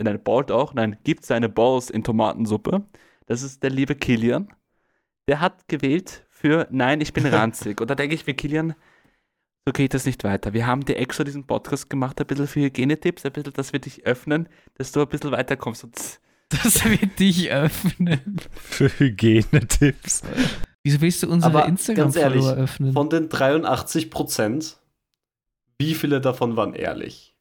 [0.00, 2.84] nein, ballt auch, nein, gibt seine Balls in Tomatensuppe.
[3.26, 4.48] Das ist der liebe Kilian.
[5.28, 7.80] Der hat gewählt für Nein, ich bin ranzig.
[7.80, 8.74] Und da denke ich mir, Kilian,
[9.64, 10.52] so geht das nicht weiter.
[10.52, 13.80] Wir haben dir extra diesen Podcast gemacht, ein bisschen für Hygienetipps, ein bisschen, dass wir
[13.80, 15.84] dich öffnen, dass du ein bisschen weiterkommst.
[15.84, 16.20] Und
[16.62, 18.36] Das wird dich öffnen.
[18.54, 20.22] Für Hygienetipps.
[20.84, 22.92] Wieso willst du unsere Aber ganz ehrlich, Instagram-Follower öffnen?
[22.92, 24.76] Von den 83 Prozent,
[25.78, 27.32] wie viele davon waren ehrlich?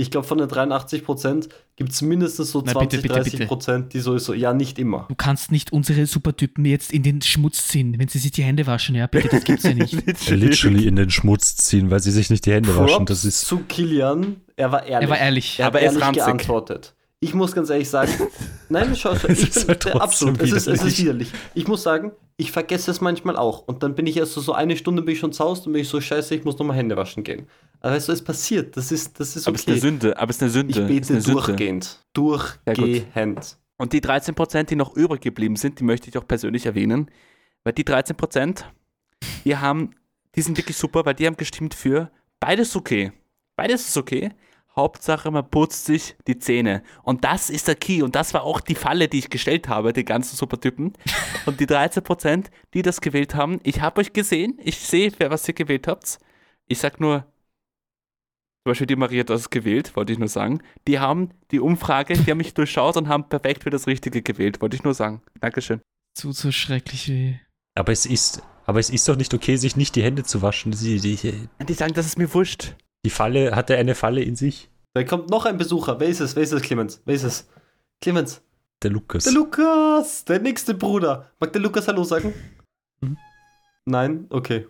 [0.00, 3.32] Ich glaube, von den 83 Prozent gibt es mindestens so Na, 20, bitte, bitte, 30
[3.32, 3.46] bitte.
[3.46, 5.06] Prozent, die sowieso, ja, nicht immer.
[5.08, 8.66] Du kannst nicht unsere Supertypen jetzt in den Schmutz ziehen, wenn sie sich die Hände
[8.68, 9.08] waschen, ja?
[9.08, 9.92] Bitte, das gibt's ja nicht.
[10.30, 13.06] Literally in den Schmutz ziehen, weil sie sich nicht die Hände waschen.
[13.06, 13.40] Das Props ist.
[13.46, 15.04] zu Kilian, er war ehrlich.
[15.04, 15.58] Er war ehrlich.
[15.58, 16.24] Er Aber hat er ist ehrlich ranzig.
[16.24, 16.94] geantwortet.
[17.20, 18.12] Ich muss ganz ehrlich sagen,
[18.68, 21.32] nein, schau, schau Es ich ist bin, halt der- absolut, es ist, es ist widerlich.
[21.54, 23.66] Ich muss sagen, ich vergesse es manchmal auch.
[23.66, 25.72] Und dann bin ich erst so, so eine Stunde bin ich schon zu Hause, dann
[25.72, 27.48] bin ich so, scheiße, ich muss nochmal Hände waschen gehen.
[27.80, 29.80] Aber weißt du, es passiert, das ist, das ist Aber es ist eine okay.
[29.80, 30.70] Sünde, aber es ist eine Sünde.
[30.72, 31.32] Ich ist bete Sünde.
[31.32, 31.98] durchgehend.
[32.12, 33.56] Durchgehend.
[33.78, 37.10] Und die 13%, die noch übrig geblieben sind, die möchte ich auch persönlich erwähnen.
[37.64, 38.64] Weil die 13%,
[39.44, 39.90] die haben,
[40.36, 43.12] die sind wirklich super, weil die haben gestimmt für beides okay.
[43.56, 44.30] Beides ist okay.
[44.78, 46.82] Hauptsache, man putzt sich die Zähne.
[47.02, 48.02] Und das ist der Key.
[48.02, 50.94] Und das war auch die Falle, die ich gestellt habe, die ganzen Supertypen.
[51.46, 54.58] Und die 13%, die das gewählt haben, ich habe euch gesehen.
[54.62, 56.18] Ich sehe, wer was ihr gewählt habt.
[56.66, 57.26] Ich sag nur,
[58.64, 60.62] zum Beispiel die Maria hat das gewählt, wollte ich nur sagen.
[60.86, 64.60] Die haben die Umfrage, die haben mich durchschaut und haben perfekt für das Richtige gewählt,
[64.60, 65.22] wollte ich nur sagen.
[65.40, 65.80] Dankeschön.
[66.14, 67.40] Zu, so schrecklich wie.
[67.74, 68.42] Aber es ist.
[68.66, 70.72] Aber es ist doch nicht okay, sich nicht die Hände zu waschen.
[70.72, 72.74] Die, die, Die sagen, das ist mir wurscht.
[73.04, 74.70] Die Falle hatte eine Falle in sich.
[74.94, 76.00] Da kommt noch ein Besucher.
[76.00, 76.34] Wer ist es?
[76.34, 77.02] Wer ist es, Clemens?
[77.04, 77.48] Wer ist es?
[78.00, 78.42] Clemens.
[78.82, 79.24] Der Lukas.
[79.24, 81.30] Der Lukas, der nächste Bruder.
[81.40, 82.32] Mag der Lukas Hallo sagen?
[83.00, 83.16] Mhm.
[83.84, 84.26] Nein?
[84.30, 84.66] Okay.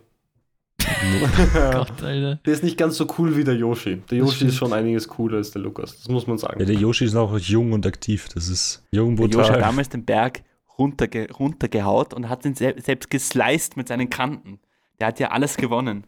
[1.71, 2.35] Gott, Alter.
[2.45, 4.01] Der ist nicht ganz so cool wie der Yoshi.
[4.09, 5.97] Der Yoshi ist schon einiges cooler als der Lukas.
[5.97, 6.65] Das muss man ja, sagen.
[6.65, 8.27] der Yoshi ist noch jung und aktiv.
[8.33, 9.61] Das ist jung, Der Josh hat brutal.
[9.61, 10.43] damals den Berg
[10.77, 14.59] runterge runtergehaut und hat ihn sel selbst gesliced mit seinen Kanten.
[14.99, 16.05] Der hat ja alles gewonnen.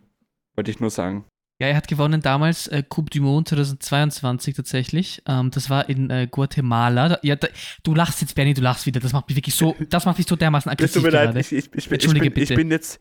[0.56, 1.26] Wollte ich nur sagen.
[1.62, 5.22] Ja, er hat gewonnen damals äh, Coupe du Monde 2022 tatsächlich.
[5.28, 7.10] Ähm, das war in äh, Guatemala.
[7.10, 7.48] Da, ja, da,
[7.84, 9.00] du lachst jetzt, Bernie, du lachst wieder.
[9.00, 11.36] Das macht mich wirklich so, das macht mich so dermaßen Es aggressiv tut mir leid,
[11.36, 12.60] ich, ich, ich, bin, ich, Entschuldige bin, ich bitte.
[12.60, 13.00] bin jetzt.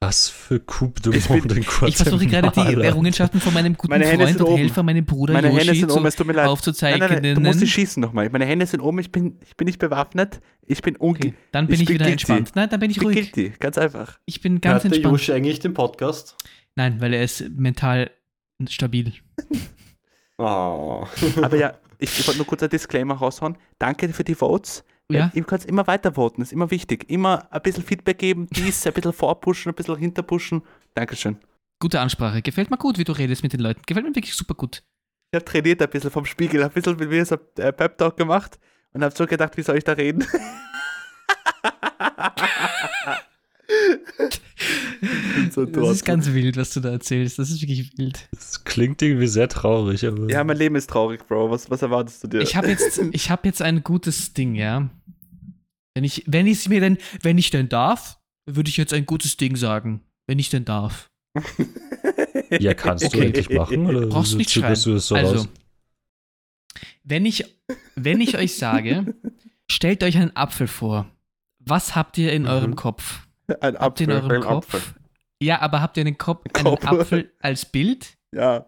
[0.00, 2.84] Was für Coupe du Ich bin- Monde in Ich versuche gerade die Guatemala.
[2.84, 4.56] Errungenschaften von meinem guten Meine Freund und oben.
[4.58, 6.44] Helfer, meinem Bruder Meine Yoshi Hände sind zu, oben, es tut mir leid.
[6.44, 6.98] Nein, aufzuzeigen.
[7.08, 8.28] nein, nein, du musst sie schießen nochmal.
[8.28, 10.40] Meine Hände sind oben, ich bin, ich bin nicht bewaffnet.
[10.66, 12.12] Ich bin unge Okay, dann bin Ich ich, bin wieder guilty.
[12.12, 12.50] entspannt.
[12.54, 13.32] Nein, dann bin ich ich bin ruhig.
[13.32, 14.18] guilty, ganz einfach.
[14.26, 15.12] Ich bin ganz Hört der entspannt.
[15.20, 16.36] Yoshi eigentlich den Podcast?
[16.76, 18.10] Nein, weil er ist mental
[18.68, 19.12] stabil.
[20.38, 21.06] Oh.
[21.42, 23.56] Aber ja, ich, ich wollte nur kurz ein Disclaimer raushauen.
[23.78, 24.84] Danke für die Votes.
[25.10, 25.30] Ja.
[25.34, 27.10] Ihr könnt immer weiter voten, ist immer wichtig.
[27.10, 30.62] Immer ein bisschen Feedback geben, dies, ein bisschen vorpushen, ein bisschen hinterpushen.
[30.94, 31.36] Dankeschön.
[31.78, 32.40] Gute Ansprache.
[32.40, 33.82] Gefällt mir gut, wie du redest mit den Leuten.
[33.86, 34.82] Gefällt mir wirklich super gut.
[35.30, 38.16] Ich habe trainiert ein bisschen vom Spiegel, ein bisschen mit mir so äh, Pep Talk
[38.16, 38.58] gemacht
[38.92, 40.26] und habe so gedacht, wie soll ich da reden?
[45.50, 47.38] So Das ist ganz wild, was du da erzählst.
[47.38, 48.28] Das ist wirklich wild.
[48.32, 50.28] Das klingt irgendwie sehr traurig, aber.
[50.30, 51.50] ja, mein Leben ist traurig, Bro.
[51.50, 52.40] Was, was erwartest du dir?
[52.40, 54.88] Ich habe jetzt, ich habe jetzt ein gutes Ding, ja.
[55.94, 59.06] Wenn ich, wenn ich es mir denn, wenn ich denn darf, würde ich jetzt ein
[59.06, 60.00] gutes Ding sagen.
[60.26, 61.10] Wenn ich denn darf.
[62.50, 63.26] ja, kannst du Okay.
[63.26, 63.86] endlich machen?
[63.86, 65.48] Oder Brauchst nicht zögerst du das so also, raus?
[67.04, 67.44] wenn ich,
[67.96, 69.14] wenn ich euch sage,
[69.70, 71.06] stellt euch einen Apfel vor.
[71.58, 72.48] Was habt ihr in Mhm.
[72.48, 73.20] eurem Kopf?
[73.60, 74.30] Ein Habt ihr in Apfel.
[74.30, 74.74] eurem Ein Kopf?
[74.74, 74.94] Apfel.
[75.42, 76.84] Ja, aber habt ihr einen, Kopf, einen Kopf.
[76.86, 78.16] Apfel als Bild?
[78.32, 78.66] Ja.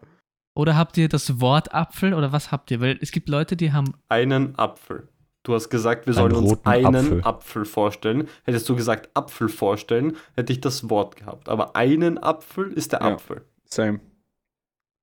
[0.55, 2.81] Oder habt ihr das Wort Apfel oder was habt ihr?
[2.81, 3.95] Weil es gibt Leute, die haben.
[4.09, 5.09] Einen Apfel.
[5.43, 7.21] Du hast gesagt, wir Einen sollen uns roten einen Apfel.
[7.25, 7.65] Apfel.
[7.65, 8.29] vorstellen.
[8.45, 11.49] Hättest du gesagt Apfel vorstellen, hätte ich das Wort gehabt.
[11.49, 13.13] Aber einen Apfel ist der Ja.
[13.15, 13.45] Apfel.
[13.65, 14.01] Same.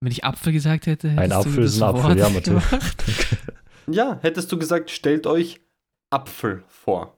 [0.02, 2.30] Wenn ich Apfel gesagt hätte, hättest Ein du Apfel das ist ein Apfel, Wort ja,
[2.30, 2.54] Matteo.
[2.70, 3.04] gemacht.
[3.88, 5.62] Ja, hättest du gesagt, stellt euch
[6.10, 7.16] Apfel vor.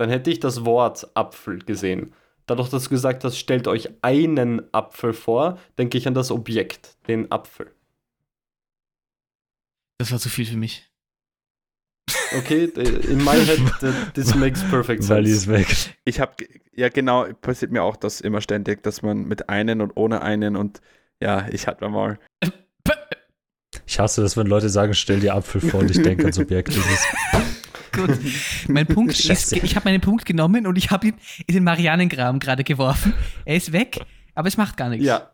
[0.00, 2.14] Dann hätte ich das Wort Apfel gesehen.
[2.46, 6.96] Dadurch, dass du gesagt hast, stellt euch einen Apfel vor, denke ich an das Objekt,
[7.06, 7.70] den Apfel.
[9.98, 10.90] Das war zu viel für mich.
[12.34, 15.52] Okay, in my head, that- this makes perfect Weil die sense.
[15.52, 15.96] ist weg.
[16.06, 16.32] Ich habe,
[16.74, 20.56] ja genau, passiert mir auch das immer ständig, dass man mit einen und ohne einen
[20.56, 20.80] und
[21.22, 22.18] ja, ich hatte mal.
[23.84, 26.72] Ich hasse das, wenn Leute sagen, stell dir Apfel vor und ich denke ans Objekt.
[27.92, 28.18] Gut.
[28.68, 31.14] Mein Punkt ist, ich habe meinen Punkt genommen und ich habe ihn
[31.46, 33.14] in den Marianengraben gerade geworfen.
[33.44, 34.00] Er ist weg,
[34.34, 35.04] aber es macht gar nichts.
[35.06, 35.30] Ja,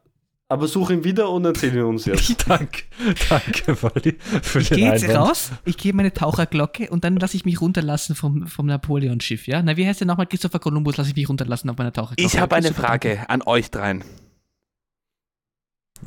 [0.48, 2.48] aber such ihn wieder und erzähl ihn uns jetzt.
[2.48, 2.84] danke,
[3.28, 5.28] danke, Wally, für Ich den gehe jetzt Einwand.
[5.30, 9.60] raus, ich gebe meine Taucherglocke und dann lasse ich mich runterlassen vom, vom Napoleon-Schiff, ja?
[9.62, 10.26] Na, wie heißt der nochmal?
[10.26, 12.22] Christopher Columbus, lasse ich mich runterlassen auf meiner Taucherglocke.
[12.22, 12.72] Ich habe eine.
[12.72, 14.04] Frage an euch dreien.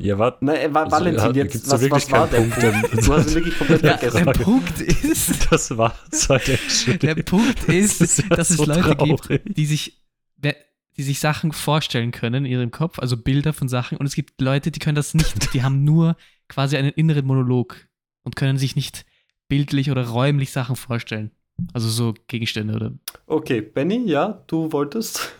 [0.00, 0.44] Ja, warte.
[0.44, 2.54] Nein, äh, Wa- Also, Valentin, jetzt, was, wirklich was war der Punkt?
[2.60, 4.24] Punkt, Du hast ihn wirklich komplett Ja, vergessen.
[4.26, 6.98] der Punkt ist, Das actually.
[6.98, 9.22] der Punkt ist, Das ist dass es so Leute traurig.
[9.28, 10.00] gibt, die sich,
[10.96, 13.98] die sich Sachen vorstellen können in ihrem Kopf, also Bilder von Sachen.
[13.98, 15.52] Und es gibt Leute, die können das nicht.
[15.54, 16.16] Die haben nur
[16.48, 17.86] quasi einen inneren Monolog
[18.22, 19.04] und können sich nicht
[19.48, 21.30] bildlich oder räumlich Sachen vorstellen.
[21.74, 22.92] Also so Gegenstände oder.
[23.26, 25.32] Okay, Benny, ja, du wolltest.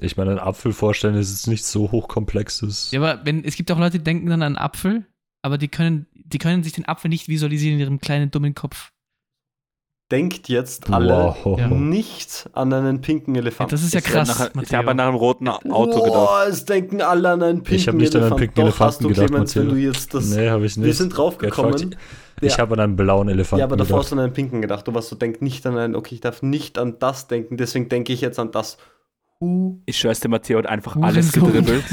[0.00, 2.90] Ich meine, ein Apfel vorstellen ist jetzt nicht so hochkomplexes.
[2.92, 5.04] Ja, aber wenn, es gibt auch Leute, die denken dann an Apfel,
[5.42, 8.90] aber die können, die können sich den Apfel nicht visualisieren in ihrem kleinen dummen Kopf.
[10.10, 11.58] Denkt jetzt alle Wow.
[11.58, 11.68] Ja.
[11.68, 13.70] nicht an einen pinken Ja, Elefanten.
[13.70, 14.28] das ist ja Ich krass.
[14.28, 16.12] nach, ich habe nach einem roten Auto gedacht.
[16.12, 19.00] Boah, es denken alle an einen pinken Ich hab nicht an einen pinken Doch, hast
[19.02, 19.74] du, Elefanten gedacht, Clemens, wenn Matteo.
[19.74, 20.26] du jetzt das.
[20.36, 20.84] nee, habe ich nicht.
[20.86, 21.78] wir sind draufgekommen.
[21.78, 21.96] fucked.
[22.42, 24.12] Ich habe an einen blauen Elefanten Ja, aber davor hast gedacht.
[24.18, 24.86] du an einen pinken gedacht.
[24.86, 27.88] Du warst so, denk nicht an einen, okay, ich darf nicht an das denken, deswegen
[27.88, 28.76] denke ich jetzt an das.
[29.42, 29.82] Hu.
[29.86, 31.16] Ich schwör's dir, Matteo hat einfach Hurensohn.
[31.16, 31.84] alles gedribbelt.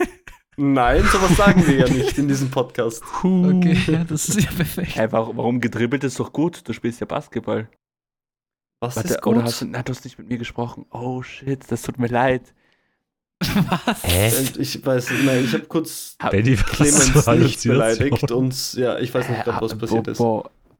[0.56, 3.02] Nein, sowas sagen wir ja nicht in diesem Podcast.
[3.24, 4.94] Okay, ja, das ist ja perfekt.
[4.94, 6.60] Hey, warum, warum gedribbelt ist doch gut?
[6.68, 7.68] Du spielst ja Basketball.
[8.80, 9.34] Was Warte, ist gut?
[9.34, 10.86] oder hast du, na, du hast nicht mit mir gesprochen.
[10.90, 12.54] Oh shit, das tut mir leid.
[13.40, 14.04] Was?
[14.04, 14.30] Hä?
[14.58, 19.42] Ich weiß, nein, ich habe kurz Benny, Clemens nicht beleidigt und ja, ich weiß nicht,
[19.42, 20.20] grad, was Äh, passiert ist.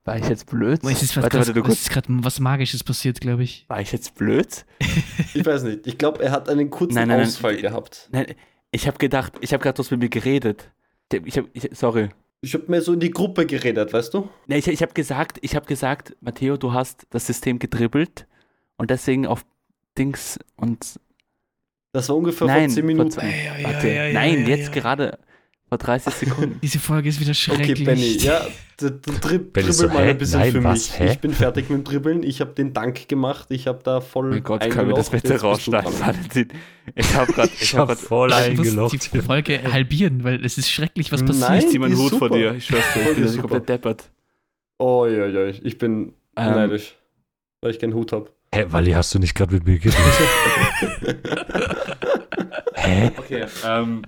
[0.05, 0.83] War ich jetzt blöd?
[0.85, 3.65] Es ist was, warte, warte, du es ist gerade was Magisches passiert, glaube ich.
[3.69, 4.65] War ich jetzt blöd?
[5.35, 5.87] Ich weiß nicht.
[5.87, 7.27] Ich glaube, er hat einen kurzen Nein, nein, nein.
[7.27, 8.09] Ausfall gehabt.
[8.13, 8.35] Nein,
[8.71, 10.71] ich habe gedacht, ich habe gerade was mit mir geredet.
[11.13, 12.11] Ich habe, ich, sorry.
[12.43, 14.29] Ich habe mehr so in die Gruppe geredet, weißt du?
[14.47, 18.27] Nee, ich, ich habe gesagt, ich habe gesagt, Matteo, du hast das System gedribbelt
[18.77, 19.45] und deswegen auf
[19.97, 20.99] Dings und
[21.93, 23.11] Das war ungefähr nein, vor 10 vor Minuten.
[23.11, 25.19] zwei- warte, nein, jetzt gerade
[25.73, 26.59] vor 30 Sekunden.
[26.63, 27.85] Diese Folge ist wieder Okay, schrecklich.
[27.85, 28.47] Benny, ja,
[28.77, 30.99] dribbel so, mal ein bisschen Nein, für was, mich.
[31.01, 31.13] hä?
[31.13, 32.23] Ich bin fertig mit dem Dribbeln.
[32.23, 33.47] Ich habe den Dank gemacht.
[33.49, 34.27] Ich habe da voll.
[34.27, 35.23] Oh mein Gott, können wir das eingelocht.
[35.31, 35.99] bitte rausschneiden.
[35.99, 36.49] Valentin?
[36.95, 39.15] Ich habe gerade, ich Ich gerade, voll Du musst eingeloggt.
[39.15, 41.29] die Folge halbieren, weil es ist schrecklich, was Nein.
[41.39, 41.63] passiert.
[41.65, 42.55] ich zieh meinen Hut vor dir.
[42.55, 44.11] Ich schwör's dir, ich bin komplett deppert.
[44.79, 46.97] Oh ja, ja, ich bin Ähm, neidisch,
[47.63, 48.29] weil ich keinen Hut habe.
[48.55, 49.99] Hä, Wally, hast du nicht gerade mit mir geredet?
[52.75, 53.11] Hä?
[53.17, 54.03] Okay, ähm,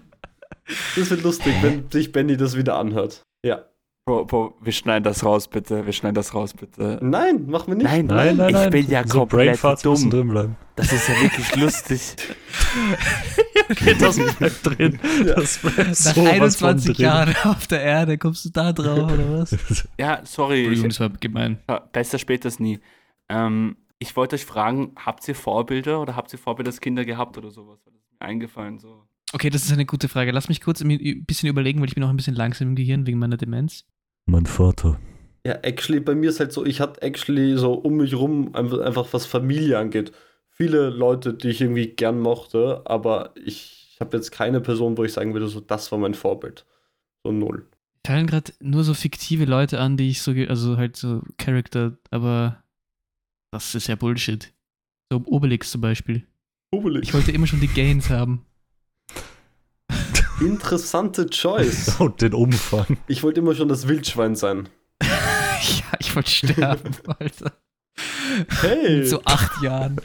[0.96, 3.22] Das wird lustig, wenn sich Benny das wieder anhört.
[3.44, 3.64] Ja.
[4.06, 5.86] Bro, Bro, wir schneiden das raus, bitte.
[5.86, 6.98] Wir schneiden das raus, bitte.
[7.02, 7.84] Nein, machen wir nicht.
[7.84, 8.70] Nein, Nein, nein, ich nein.
[8.70, 10.10] bin ja so komplett dumm.
[10.10, 10.56] drin bleiben.
[10.76, 12.00] Das ist ja wirklich lustig.
[13.70, 15.00] Okay, das bleibt drin.
[15.24, 17.04] Das bleibt Nach sowas von 21 drin.
[17.06, 19.88] Jahren auf der Erde kommst du da drauf, oder was?
[19.98, 20.64] Ja, sorry.
[20.66, 21.58] Entschuldigung, Ich, das war gemein.
[21.92, 22.80] besser spät als nie.
[23.30, 27.38] Ähm, ich wollte euch fragen, habt ihr Vorbilder oder habt ihr Vorbilder als Kinder gehabt
[27.38, 27.78] oder sowas?
[27.84, 28.78] Das ist mir eingefallen.
[28.78, 29.03] So.
[29.32, 30.30] Okay, das ist eine gute Frage.
[30.30, 33.06] Lass mich kurz ein bisschen überlegen, weil ich bin noch ein bisschen langsam im Gehirn
[33.06, 33.84] wegen meiner Demenz.
[34.26, 35.00] Mein Vater.
[35.46, 39.12] Ja, actually, bei mir ist halt so, ich hatte actually so um mich rum einfach,
[39.12, 40.12] was Familie angeht.
[40.48, 45.12] Viele Leute, die ich irgendwie gern mochte, aber ich habe jetzt keine Person, wo ich
[45.12, 46.64] sagen würde, so, das war mein Vorbild.
[47.24, 47.66] So null.
[48.06, 52.62] fallen gerade nur so fiktive Leute an, die ich so, also halt so Charakter, aber
[53.50, 54.52] das ist ja Bullshit.
[55.10, 56.26] So Obelix zum Beispiel.
[57.02, 58.44] Ich wollte immer schon die Gains haben.
[60.40, 61.96] Interessante Choice.
[62.00, 62.98] Und den Umfang.
[63.06, 64.68] Ich wollte immer schon das Wildschwein sein.
[65.02, 67.52] ja, ich wollte sterben, Alter.
[68.60, 68.98] Hey!
[68.98, 69.96] Mit so acht Jahren.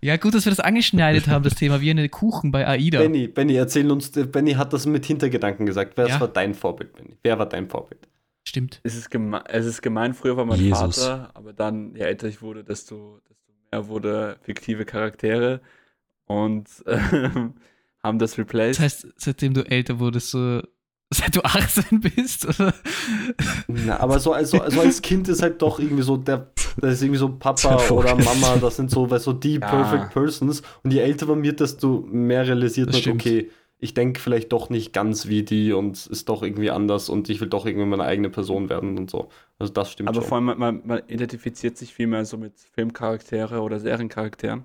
[0.00, 3.00] Ja, gut, dass wir das angeschneidet haben, das Thema, wie eine Kuchen bei AIDA.
[3.00, 5.92] Benny, Benny, erzähl uns, Benny hat das mit Hintergedanken gesagt.
[5.96, 6.20] Wer Ja.
[6.20, 7.18] war dein Vorbild, Benny?
[7.22, 8.08] Wer war dein Vorbild?
[8.44, 8.80] Stimmt.
[8.82, 11.04] Es ist, geme es ist gemein, früher war mein Jesus.
[11.04, 15.60] Vater, aber dann, je älter ich wurde, desto, desto mehr wurde fiktive Charaktere
[16.24, 17.54] und ähm,
[18.02, 18.78] haben das replaced.
[18.78, 20.60] Das heißt, seitdem du älter wurdest, so
[21.12, 22.72] seit du 18 bist, oder?
[23.66, 27.02] Na, aber so, also, also als Kind ist halt doch irgendwie so, der, das ist
[27.02, 28.14] irgendwie so Papa Der oder.
[28.14, 29.68] Mama, das sind so, weißt du, die Ja.
[29.68, 30.62] Perfect Persons.
[30.84, 33.50] Und je älter man wird, desto mehr realisiert man, okay,
[33.82, 37.40] ich denke vielleicht doch nicht ganz wie die und ist doch irgendwie anders und ich
[37.40, 39.30] will doch irgendwie meine eigene Person werden und so.
[39.58, 40.28] Also das stimmt Aber schon.
[40.28, 44.64] vor allem, man, man, man identifiziert sich viel mehr so mit Filmcharaktere oder Seriencharakteren.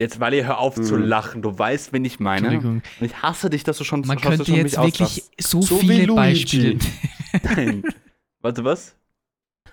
[0.00, 1.02] Jetzt, weil ihr hör auf zu Mhm.
[1.04, 2.46] lachen, du weißt, wen ich meine.
[2.48, 2.82] Entschuldigung.
[3.00, 5.80] Und ich hasse dich, dass du schon Man könnte schon jetzt mich wirklich so, So
[5.82, 6.14] wie viele Luigi.
[6.14, 6.78] Beispiele.
[7.42, 7.82] Nein.
[8.40, 8.96] Warte, was?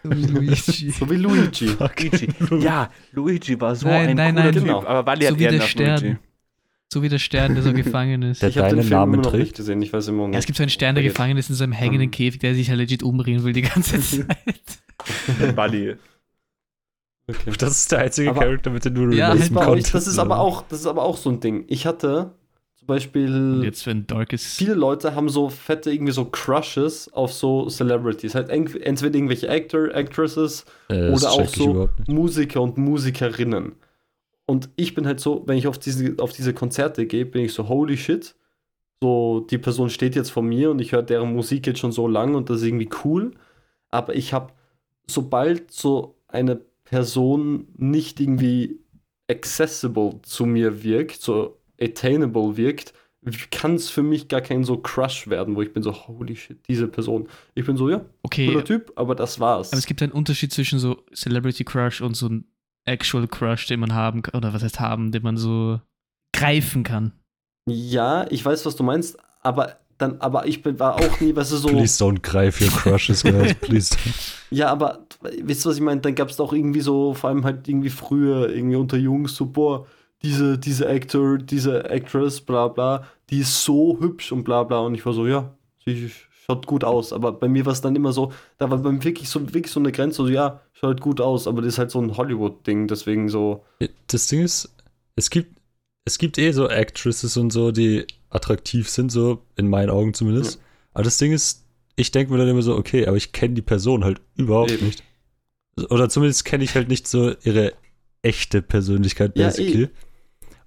[0.04, 0.92] So wie Luigi.
[1.00, 1.66] so wie Luigi.
[1.80, 2.28] Luigi.
[2.62, 4.54] Ja, Luigi war so Nein, ein nein, cooler nein.
[4.54, 4.86] Typ, Genau.
[4.86, 6.02] aber Wally So wie der Stern.
[6.02, 6.18] Luigi.
[6.94, 8.42] So wie der Stern, der so gefangen ist.
[8.42, 9.44] Der Ich habe den Film Namen noch trägt.
[9.44, 10.34] nicht gesehen, ich weiß immer noch nicht.
[10.36, 12.12] Ja, es gibt so einen Stern, der gefangen ist in so einem hängenden Mhm.
[12.12, 14.28] Käfig, der sich halt legit umbringen will die ganze Zeit.
[15.56, 15.96] Wally.
[17.30, 17.52] Okay.
[17.58, 19.94] Das ist der einzige Aber- Charakter, mit dem du Ja, Das, relaten konntest.
[19.94, 21.66] das, ist aber auch, das ist aber auch so ein Ding.
[21.68, 22.32] Ich hatte
[22.76, 23.28] zum Beispiel.
[23.56, 24.56] Und jetzt für ein darkes.
[24.56, 28.34] viele Leute haben so fette irgendwie so Crushes auf so Celebrities.
[28.34, 31.90] Halt ent- entweder irgendwelche Actor, Actresses Äh, oder auch so.
[32.08, 33.74] Musiker und Musikerinnen.
[34.46, 37.52] Und ich bin halt so, wenn ich auf diese, auf diese Konzerte gehe, bin ich
[37.54, 38.36] so, holy shit.
[39.04, 42.08] So, die Person steht jetzt vor mir und ich höre deren Musik jetzt schon so
[42.08, 43.32] lang und das ist irgendwie cool.
[43.92, 44.54] Aber ich habe,
[45.08, 48.80] sobald so eine Person nicht irgendwie
[49.30, 52.94] accessible zu mir wirkt, so attainable wirkt,
[53.52, 56.60] kann es für mich gar kein so Crush werden, wo ich bin so, holy shit,
[56.70, 57.28] diese Person.
[57.56, 59.72] Ich bin so, ja, Okay, cooler Typ, aber das war's.
[59.74, 62.46] aber es gibt einen Unterschied zwischen so Celebrity Crush und so ein
[62.86, 65.82] Actual Crush, den man haben kann, oder was heißt haben, den man so
[66.34, 67.12] greifen kann.
[67.70, 71.52] Ja, ich weiß, was du meinst, aber dann, aber ich bin, war auch nie, weißt
[71.52, 71.68] du, so.
[71.68, 73.54] Please don't greif your crushes, guys.
[73.62, 74.37] Please don't.
[74.50, 75.06] Ja, aber
[75.42, 76.02] wisst ihr, was ich meine?
[76.02, 79.46] Dann gab es doch irgendwie so, vor allem halt irgendwie früher, irgendwie unter Jungs, so,
[79.46, 79.86] boah,
[80.24, 84.80] diese, diese Actor, diese Actress, bla bla, die ist so hübsch und bla bla.
[84.80, 85.54] Und ich war so, ja,
[85.86, 86.12] sie
[86.46, 87.14] schaut gut aus.
[87.14, 89.72] Aber bei mir war es dann immer so, da war bei mir wirklich so, wirklich
[89.72, 92.16] so eine Grenze, so, ja, schaut halt gut aus, aber das ist halt so ein
[92.16, 93.64] Hollywood-Ding, deswegen so.
[94.08, 94.74] Das Ding ist,
[95.16, 95.58] es gibt,
[96.06, 100.62] es gibt eh so Actresses und so, die attraktiv sind, so in meinen Augen zumindest.
[100.94, 101.67] Aber das Ding ist,
[101.98, 104.86] ich denke mir dann immer so, okay, aber ich kenne die Person halt überhaupt Eben.
[104.86, 105.04] nicht.
[105.90, 107.74] Oder zumindest kenne ich halt nicht so ihre
[108.22, 109.90] echte Persönlichkeit, Ja, basically.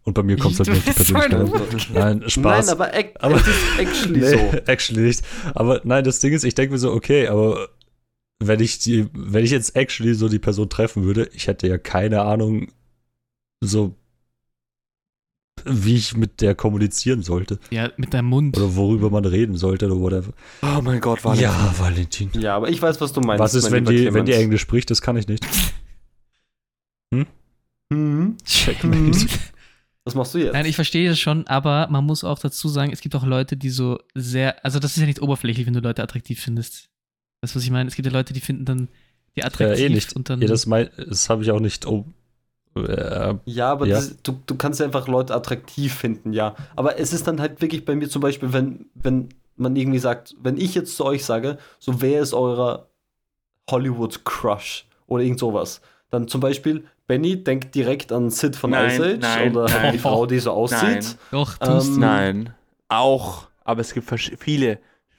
[0.03, 1.91] Und bei mir kommt es halt nur auf die Persönlichkeit.
[1.95, 2.67] Nein, Spaß.
[2.67, 3.43] Nein, aber, Aber-
[3.79, 4.37] actually nee, so.
[4.67, 5.23] actually nicht.
[5.55, 7.69] Aber nein, das Ding ist, ich denke mir so, okay, aber
[8.43, 11.79] wenn ich die, wenn ich jetzt actually so die Person treffen würde, ich hätte ja
[11.79, 12.73] keine Ahnung,
[13.63, 13.95] so
[15.67, 17.59] wie ich mit der kommunizieren sollte.
[17.71, 18.57] Ja, mit deinem Mund.
[18.57, 20.33] Oder worüber man reden sollte oder whatever.
[20.63, 21.43] Oh mein Gott, Wally.
[21.43, 22.31] Ja, Valentin.
[22.35, 23.41] Ja, aber ich weiß, was du meinst.
[23.41, 24.33] Was ist, wenn die, wenn die.
[24.33, 24.91] Englisch spricht?
[24.91, 25.45] Das kann ich nicht.
[27.93, 28.37] Mhm.
[28.45, 29.27] Checkmate.
[30.05, 30.53] Was machst du jetzt?
[30.53, 33.57] Nein, ich verstehe das schon, aber man muss auch dazu sagen, es gibt auch Leute,
[33.57, 36.89] die so sehr, also das ist ja nicht oberflächlich, wenn du Leute attraktiv findest.
[37.43, 37.89] Weißt du, was ich meine?
[37.89, 38.89] Es gibt ja Leute, die finden dann
[39.37, 40.15] die attraktiv eh nicht.
[40.15, 41.87] und dann Ja, das, mein, das habe ich auch nicht.
[41.87, 42.07] Oh,
[42.77, 43.97] äh, Ja, aber Ja.
[43.97, 46.55] Das, du, du kannst ja einfach Leute attraktiv finden, ja.
[46.77, 50.35] Aber es ist dann halt wirklich bei mir zum Beispiel, wenn, wenn man irgendwie sagt,
[50.43, 52.89] wenn ich jetzt zu euch sage, so wer ist eurer
[53.71, 59.05] Hollywood-Crush oder irgend sowas, dann zum Beispiel, Benny denkt direkt an Sid von Nein, Ice
[59.05, 59.93] Age nein, oder nein.
[59.93, 60.81] die Frau, die so aussieht.
[60.83, 61.05] Nein.
[61.31, 62.55] doch tust Ähm, Nein.
[62.89, 63.49] Auch.
[63.65, 64.79] Aber es gibt viele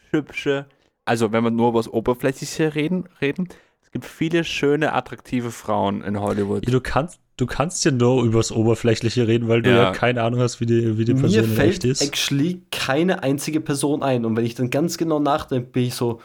[0.10, 0.66] hübsche,
[1.06, 3.49] also wenn wir nur über das Oberflächliche reden, reden,
[3.82, 6.66] es gibt viele schöne, attraktive Frauen in Hollywood.
[6.66, 9.92] du, kannst, du kannst ja nur übers Oberflächliche reden, weil du ja, Ja.
[9.92, 12.02] keine Ahnung hast, wie die, wie die Mir Person echt fällt ist.
[12.04, 14.26] actually keine einzige Person ein.
[14.26, 16.22] Und wenn ich dann ganz genau nachdenke, bin ich so,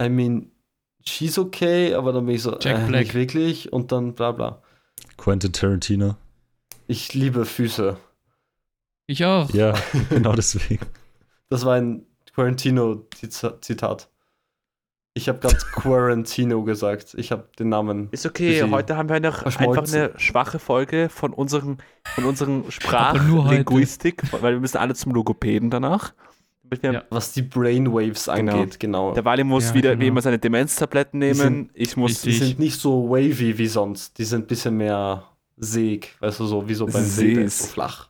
[0.00, 0.52] I mean,
[1.04, 3.00] she's okay, aber dann bin ich so, Jack äh, Black.
[3.02, 4.62] nicht wirklich und dann bla bla.
[5.16, 6.14] Quentin Tarantino.
[6.86, 7.96] Ich liebe Füße.
[9.08, 9.50] ich auch.
[9.52, 9.74] Ja,
[10.10, 10.86] genau deswegen.
[11.50, 14.08] Das war ein Quarantino-Zitat.
[15.14, 17.14] Ich habe gerade Quarantino gesagt.
[17.18, 18.08] Ich habe den Namen.
[18.12, 21.76] Ist okay, heute haben wir noch einfach eine schwache Folge von unserem,
[22.14, 22.70] von heute.
[22.70, 26.14] Sprachlinguistik, weil wir müssen alle zum Logopäden danach.
[26.82, 27.02] Ja.
[27.10, 28.52] Was die Brainwaves Genau.
[28.60, 29.12] angeht, genau.
[29.12, 30.08] Der Wally muss Ja, wieder wie genau.
[30.08, 31.34] immer seine Demenztabletten nehmen.
[31.34, 34.16] sind- ich muss Die sind nicht so wavy wie sonst.
[34.16, 35.24] Die sind ein bisschen mehr
[35.58, 36.16] säg.
[36.20, 38.08] Weißt du, so wie so beim ist so flach.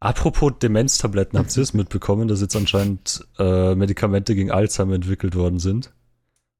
[0.00, 5.60] Apropos Demenztabletten, habt ihr es mitbekommen, dass jetzt anscheinend äh, Medikamente gegen Alzheimer entwickelt worden
[5.60, 5.92] sind?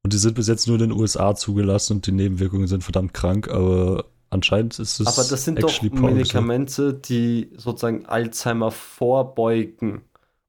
[0.08, 3.12] Und die sind bis jetzt nur in den USA zugelassen und die Nebenwirkungen sind verdammt
[3.12, 5.06] krank, aber anscheinend ist es.
[5.06, 5.82] Aber das sind doch.
[5.82, 10.00] Medikamente, die sozusagen Alzheimer vorbeugen.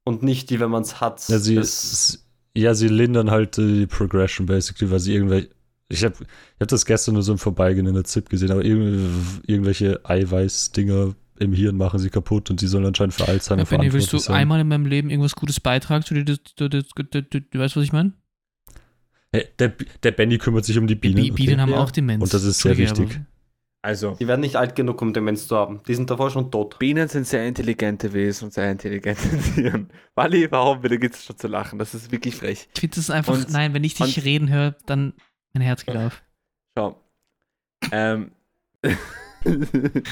[0.04, 1.28] Und nicht die, wenn man es hat.
[1.28, 2.24] Ja, sie, es-
[2.56, 5.50] ja, sie lindern halt die Progression basically, weil sie irgendwelche.
[5.90, 8.64] Ich habe ich hab das gestern nur so im Vorbeigehen in der ZIP gesehen, aber
[8.64, 13.68] irgendw irgendwelche Eiweiß-Dinger im Hirn machen sie kaputt und die sollen anscheinend für Alzheimer Ja,
[13.68, 14.36] Benny, willst du sein.
[14.36, 16.02] einmal in meinem Leben irgendwas Gutes beitragen?
[16.08, 18.14] Du, du, du, du, du, du, du weißt, was ich meine?
[19.32, 19.72] Hey, der,
[20.02, 21.22] der Benny kümmert sich um die Die Bienen.
[21.22, 21.78] Bi- Bienen haben Ja.
[21.82, 22.22] auch Demenz.
[22.22, 23.20] Und das ist sehr wichtig.
[23.82, 25.80] Also, die werden nicht alt genug, um Demenz zu haben.
[25.88, 26.78] Die sind davor schon tot.
[26.78, 29.22] Bienen sind sehr intelligente Wesen und sehr intelligente
[29.54, 29.86] Tiere.
[30.14, 31.78] Wally, warum bitte gibt es schon zu lachen?
[31.78, 32.68] Das ist wirklich frech.
[32.74, 35.14] Ich finde das einfach, Und- nein, wenn ich dich und- reden höre, dann
[35.54, 36.22] mein Herz geht auf.
[36.76, 37.00] Schau.
[37.92, 38.32] Ähm.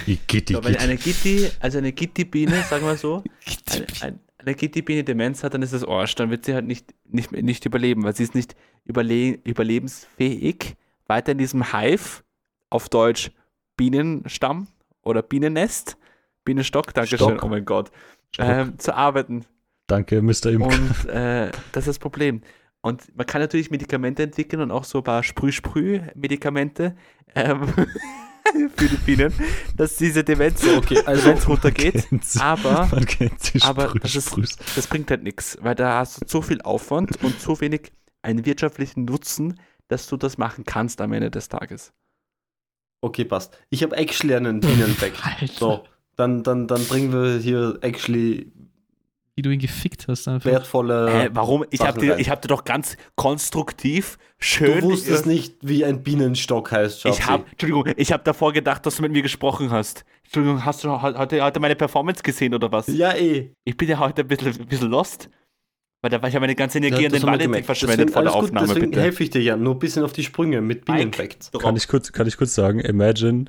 [0.06, 0.80] Die die so, wenn geht.
[0.80, 3.22] eine Gitti, also eine Gitti-Biene, sagen wir so,
[3.70, 6.14] eine, ein, eine Gitti-Biene Demenz hat, dann ist das Arsch.
[6.14, 10.76] Dann wird sie halt nicht, nicht, nicht überleben, weil sie ist nicht überle überlebensfähig,
[11.06, 12.22] weiter in diesem Hive,
[12.70, 13.30] auf Deutsch
[13.76, 14.68] Bienenstamm
[15.02, 15.96] oder Bienennest,
[16.44, 17.42] Bienenstock, Dankeschön, Stock.
[17.42, 17.90] oh mein Gott,
[18.38, 19.44] ähm, zu arbeiten.
[19.86, 20.46] Danke, Mr.
[20.46, 20.66] Imker.
[20.66, 22.42] Und äh, das ist das Problem.
[22.80, 26.94] Und man kann natürlich Medikamente entwickeln und auch so ein paar Sprüh-Sprüh-Medikamente
[27.34, 27.62] ähm,
[28.76, 29.32] für die Bienen,
[29.76, 32.06] dass diese Demenz, Okay, also Demenz runtergeht.
[32.38, 34.58] Aber- man kennt die aber das ist-.
[34.76, 37.92] Das bringt halt nichts, weil da hast du so viel Aufwand und so wenig
[38.22, 41.92] einen wirtschaftlichen Nutzen, dass du das machen kannst am Ende des Tages.
[43.00, 43.56] Okay, passt.
[43.70, 45.24] Ich habe actually einen Bienenfact.
[45.40, 45.84] Alter, So,
[46.16, 48.52] dann, dann, dann bringen wir hier actually
[49.38, 50.50] wie du ihn gefickt hast einfach.
[50.50, 51.26] wertvolle.
[51.26, 51.64] Äh, warum?
[51.70, 54.80] Ich habe dir, ich hab dir doch ganz konstruktiv schön.
[54.80, 57.20] du wusstest nicht, wie ein Bienenstock heißt, Schatzi.
[57.20, 60.04] Ich habe, Entschuldigung, ich habe davor gedacht, dass du mit mir gesprochen hast.
[60.24, 62.88] Entschuldigung, hast du heute, heute meine Performance gesehen oder was?
[62.88, 63.52] Ja, eh.
[63.64, 65.30] Ich bin ja heute ein bisschen, ein bisschen lost.
[66.02, 68.12] Weil da war ich ja meine ganze Energie Ja, an das den Valentin verschwendet deswegen,
[68.12, 69.02] vor der alles gut, Aufnahme, deswegen bitte.
[69.02, 71.50] helfe ich dir ja nur ein bisschen auf die Sprünge mit Bienenfact.
[71.60, 73.46] Kann ich, kurz, kann ich kurz sagen, imagine,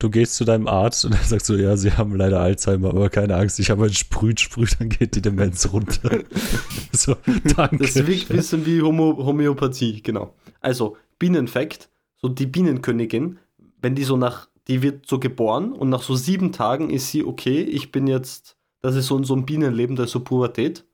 [0.00, 3.08] du gehst zu deinem Arzt und er sagt so, ja, sie haben leider Alzheimer, aber
[3.10, 6.18] keine Angst, ich habe ein Sprüht, Sprüht, dann geht die Demenz runter.
[6.92, 7.14] so,
[7.56, 7.78] danke.
[7.78, 10.34] Das wirkt ein bisschen wie Homo Homöopathie, genau.
[10.60, 13.38] Also, Bienenfact, so die Bienenkönigin,
[13.80, 17.22] wenn die so nach, die wird so geboren und nach so sieben Tagen ist sie,
[17.22, 20.86] okay, ich bin jetzt, das ist so, so ein Bienenleben, das ist so Pubertät,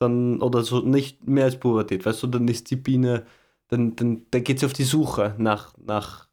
[0.00, 3.24] dann, oder so nicht mehr als Pubertät, weißt du, dann ist die Biene,
[3.68, 6.28] dann, dann, dann geht sie auf die Suche nach, nach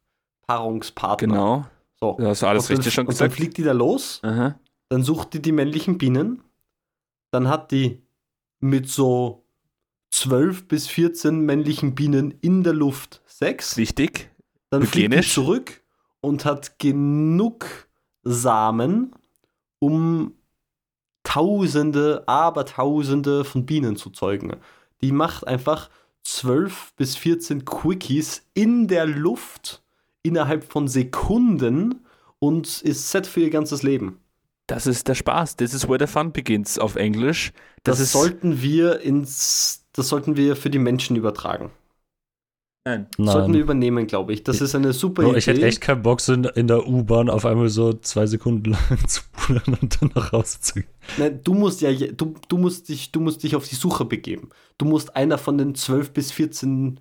[0.47, 1.27] Paarungspartner.
[1.27, 1.65] Genau,
[1.99, 2.15] So.
[2.19, 3.33] du hast alles und dann, richtig schon und dann gesagt.
[3.33, 4.59] fliegt die da los Aha.
[4.89, 6.43] dann sucht die die männlichen Bienen,
[7.31, 8.01] dann hat die
[8.59, 9.45] mit so
[10.11, 14.29] 12 bis 14 männlichen Bienen in der Luft Sex, Wichtig.
[14.69, 15.33] dann fliegt die hygienisch.
[15.33, 15.81] zurück
[16.21, 17.65] und hat genug
[18.23, 19.13] Samen,
[19.79, 20.33] um
[21.23, 24.55] Tausende, Abertausende von Bienen zu zeugen.
[25.01, 25.89] Die macht einfach
[26.23, 29.83] 12 bis 14 Quickies in der Luft
[30.25, 32.05] innerhalb von Sekunden
[32.39, 34.19] und ist set für ihr ganzes Leben.
[34.67, 35.57] Das ist der Spaß.
[35.57, 37.53] This is where the fun begins auf Englisch.
[37.83, 41.69] Das, Das, sollten wir ins, das sollten wir für die Menschen übertragen.
[42.87, 43.07] Nein.
[43.17, 43.61] Sollten wir Nein.
[43.61, 44.43] übernehmen, glaube ich.
[44.43, 45.39] Das ist eine super Bro, Idee.
[45.39, 48.71] ich hätte echt keinen Bock, so in, in der U-Bahn auf einmal so zwei Sekunden
[48.71, 50.89] lang zu pullern und dann nach Hause zu gehen.
[51.17, 54.49] Nein, du musst ja, du, du musst dich, du musst dich auf die Suche begeben.
[54.77, 56.99] Du musst einer von den 12 bis 14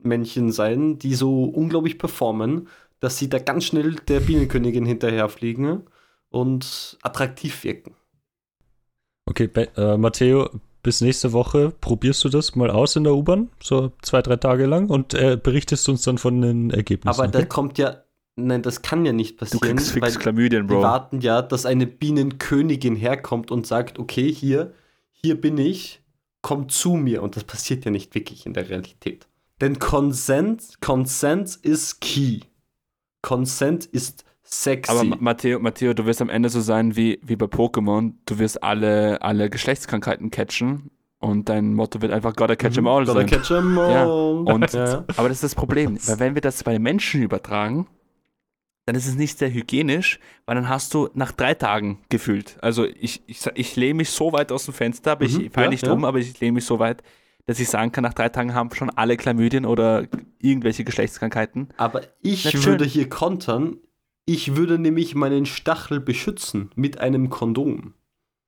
[0.00, 2.68] Bienenmännchen sein, die so unglaublich performen,
[3.00, 5.82] dass sie da ganz schnell der Bienenkönigin hinterherfliegen
[6.28, 7.94] und attraktiv wirken.
[9.26, 10.50] Okay, Be äh, Matteo,
[10.82, 14.66] bis nächste Woche probierst du das mal aus in der U-Bahn, so zwei, drei Tage
[14.66, 17.20] lang und äh, berichtest uns dann von den Ergebnissen.
[17.20, 17.48] Aber da okay?
[17.48, 18.02] kommt ja,
[18.36, 20.82] nein, das kann ja nicht Du passieren, kriegst weil fix Chlamydien, Die Bro.
[20.82, 24.72] warten ja, dass eine Bienenkönigin herkommt und sagt, okay, hier,
[25.10, 26.00] hier bin ich,
[26.42, 27.22] komm zu mir.
[27.22, 29.29] Und das passiert ja nicht wirklich in der Realität.
[29.60, 32.40] Denn Consent, Consent ist key.
[33.22, 34.90] Consent ist sexy.
[34.90, 38.14] Aber Ma- Matteo, Matteo, du wirst am Ende so sein wie, wie bei Pokémon.
[38.26, 43.04] Du wirst alle, alle Geschlechtskrankheiten catchen und dein Motto wird einfach Gotta catch 'em all
[43.04, 43.26] Gotta sein.
[43.26, 43.90] catch 'em all.
[43.92, 45.04] Ja, und- ja.
[45.16, 47.86] Aber das ist das Problem, weil wenn wir das bei den Menschen übertragen,
[48.86, 52.56] dann ist es nicht sehr hygienisch, weil dann hast du nach drei Tagen gefühlt.
[52.62, 55.66] Also ich, ich, ich lehne mich so weit aus dem Fenster, aber Mhm, ich falle
[55.66, 55.92] ja, nicht ja.
[55.92, 57.02] um, aber ich lehne mich so weit,
[57.50, 60.06] dass ich sagen kann, nach drei Tagen haben schon alle Chlamydien oder
[60.38, 61.68] irgendwelche Geschlechtskrankheiten.
[61.78, 62.64] Aber ich schön.
[62.64, 63.78] würde hier kontern.
[64.24, 67.94] Ich würde nämlich meinen Stachel beschützen mit einem Kondom.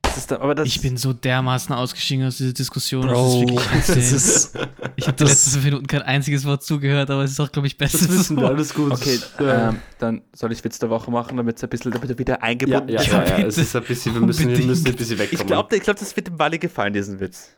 [0.03, 3.09] Das ist da, aber das, Ich bin so dermaßen ausgestiegen aus dieser Diskussion.
[3.09, 4.59] Bro, das ist wirklich das ist.
[4.95, 7.51] ich habe die das- letzten fünf Minuten kein einziges Wort zugehört, aber es ist auch,
[7.51, 8.47] glaube ich, besser Das wissen wir, so.
[8.49, 8.93] alles gut.
[8.93, 9.71] Okay, Ja.
[9.71, 12.35] ähm, dann soll ich Witz der Woche machen, damit es ein bisschen damit er wieder
[12.35, 13.07] ja, eingebunden ja, ist.
[13.11, 15.41] ja, ja, es ist ein bisschen, wir müssen, wir müssen ein bisschen wegkommen.
[15.41, 17.49] Ich glaube, ich glaub, das wird dem Wally gefallen, diesen Witz.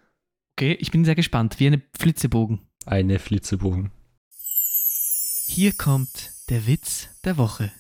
[0.57, 1.59] Okay, ich bin sehr gespannt.
[1.59, 2.61] Wie eine Flitzebogen.
[2.87, 3.91] Eine Flitzebogen.
[5.47, 7.73] Hier kommt der Witz der Woche.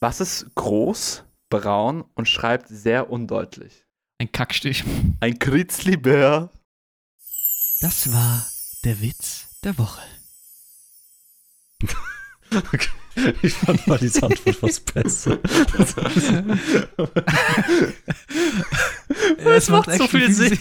[0.00, 3.84] Was ist groß, braun und schreibt sehr undeutlich?
[4.18, 4.82] Ein Kackstich.
[5.20, 6.50] Ein Kritzlibär.
[7.80, 8.44] Das war
[8.84, 10.02] der Witz der Woche.
[12.52, 12.88] Okay.
[13.42, 15.38] Ich fand mal die Antwort was besser.
[19.44, 20.56] Es macht so viel Sinn.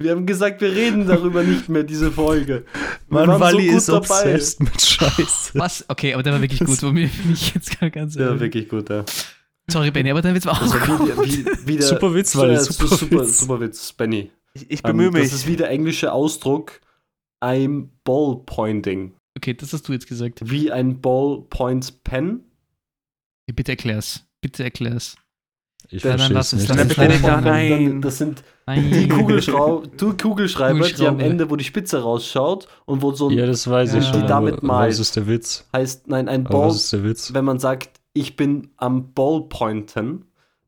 [0.00, 2.64] Wir haben gesagt, wir reden darüber nicht mehr, diese Folge.
[3.08, 3.98] Wir Mann, Wally so gut ist dabei.
[3.98, 5.58] obsessed mit Scheiße.
[5.58, 5.84] Was?
[5.88, 6.80] Okay, aber der war wirklich gut.
[6.80, 8.40] Bei mir bin ich jetzt gar ganz Ja, ehrlich.
[8.40, 9.04] wirklich gut, ja.
[9.70, 11.18] Sorry, Benny, aber dein Witz war auch war gut.
[11.26, 13.40] wie, wie, wie der, Super Witz, Wally, super super, Witz.
[13.40, 14.30] super Witz, Benny.
[14.54, 15.24] Ich, ich bemühe Ähm, mich.
[15.24, 16.80] Das ist wie der englische Ausdruck
[17.42, 19.12] I'm ballpointing.
[19.36, 20.40] Okay, das hast du jetzt gesagt.
[20.50, 22.40] Wie ein Ballpoint Pen.
[23.54, 24.24] Bitte erklär's.
[24.40, 25.16] Bitte erklär's.
[25.92, 26.70] Ich Ja, dann verstehe lass es nicht.
[26.70, 26.88] es.
[26.88, 27.42] bitte nicht, Nein.
[27.44, 28.90] Dann- Das sind Nein.
[28.92, 31.18] die Kugelschrau du Kugelschreiber, die am.
[31.18, 33.98] Ende, wo die Spitze rausschaut und wo so ein Ja, das weiß Ja.
[33.98, 34.20] ich schon.
[34.20, 34.92] Die damit aber malt.
[34.92, 35.66] Was ist der Witz?
[35.72, 37.34] heißt, nein, ein Aber Ball, was ist der Witz?
[37.34, 40.24] wenn man sagt, ich bin am Ballpointen,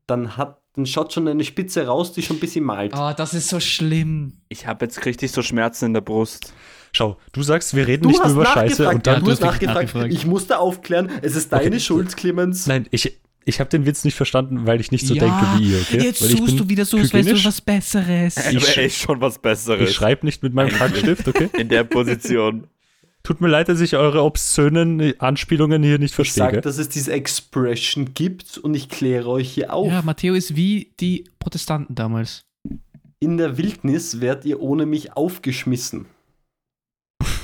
[0.07, 2.93] dann hat dann schaut schon eine Spitze raus, die schon ein bisschen malt.
[2.97, 4.37] Oh, das ist so schlimm.
[4.49, 6.51] Ich habe jetzt richtig so Schmerzen in der Brust.
[6.93, 9.15] Schau, du sagst, wir reden Du nicht hast über Scheiße und dann.
[9.15, 9.75] Ja, du hast nachgefragt.
[9.93, 10.11] nachgefragt.
[10.11, 11.79] Ich musste aufklären, es ist deine Okay.
[11.79, 12.65] Schuld, Clemens.
[12.65, 15.71] Nein, ich, ich habe den Witz nicht verstanden, weil ich nicht so Ja, denke wie
[15.71, 15.97] ihr, okay?
[16.05, 18.37] Jetzt weil ich suchst bin du wieder so, als wärst du was Besseres.
[18.37, 19.89] Sch- echt schon was Besseres.
[19.89, 21.49] Ich schreibe nicht mit meinem Kackstift, okay?
[21.57, 22.67] in der Position.
[23.23, 26.43] Tut mir leid, dass ich eure obszönen Anspielungen hier nicht Ich verstehe.
[26.43, 26.61] sage, gell?
[26.61, 29.87] dass es diese Expression gibt und ich kläre euch hier auf.
[29.87, 32.43] Ja, Matteo ist wie die Protestanten damals.
[33.19, 36.05] In der Wildnis werdet ihr ohne mich aufgeschmissen.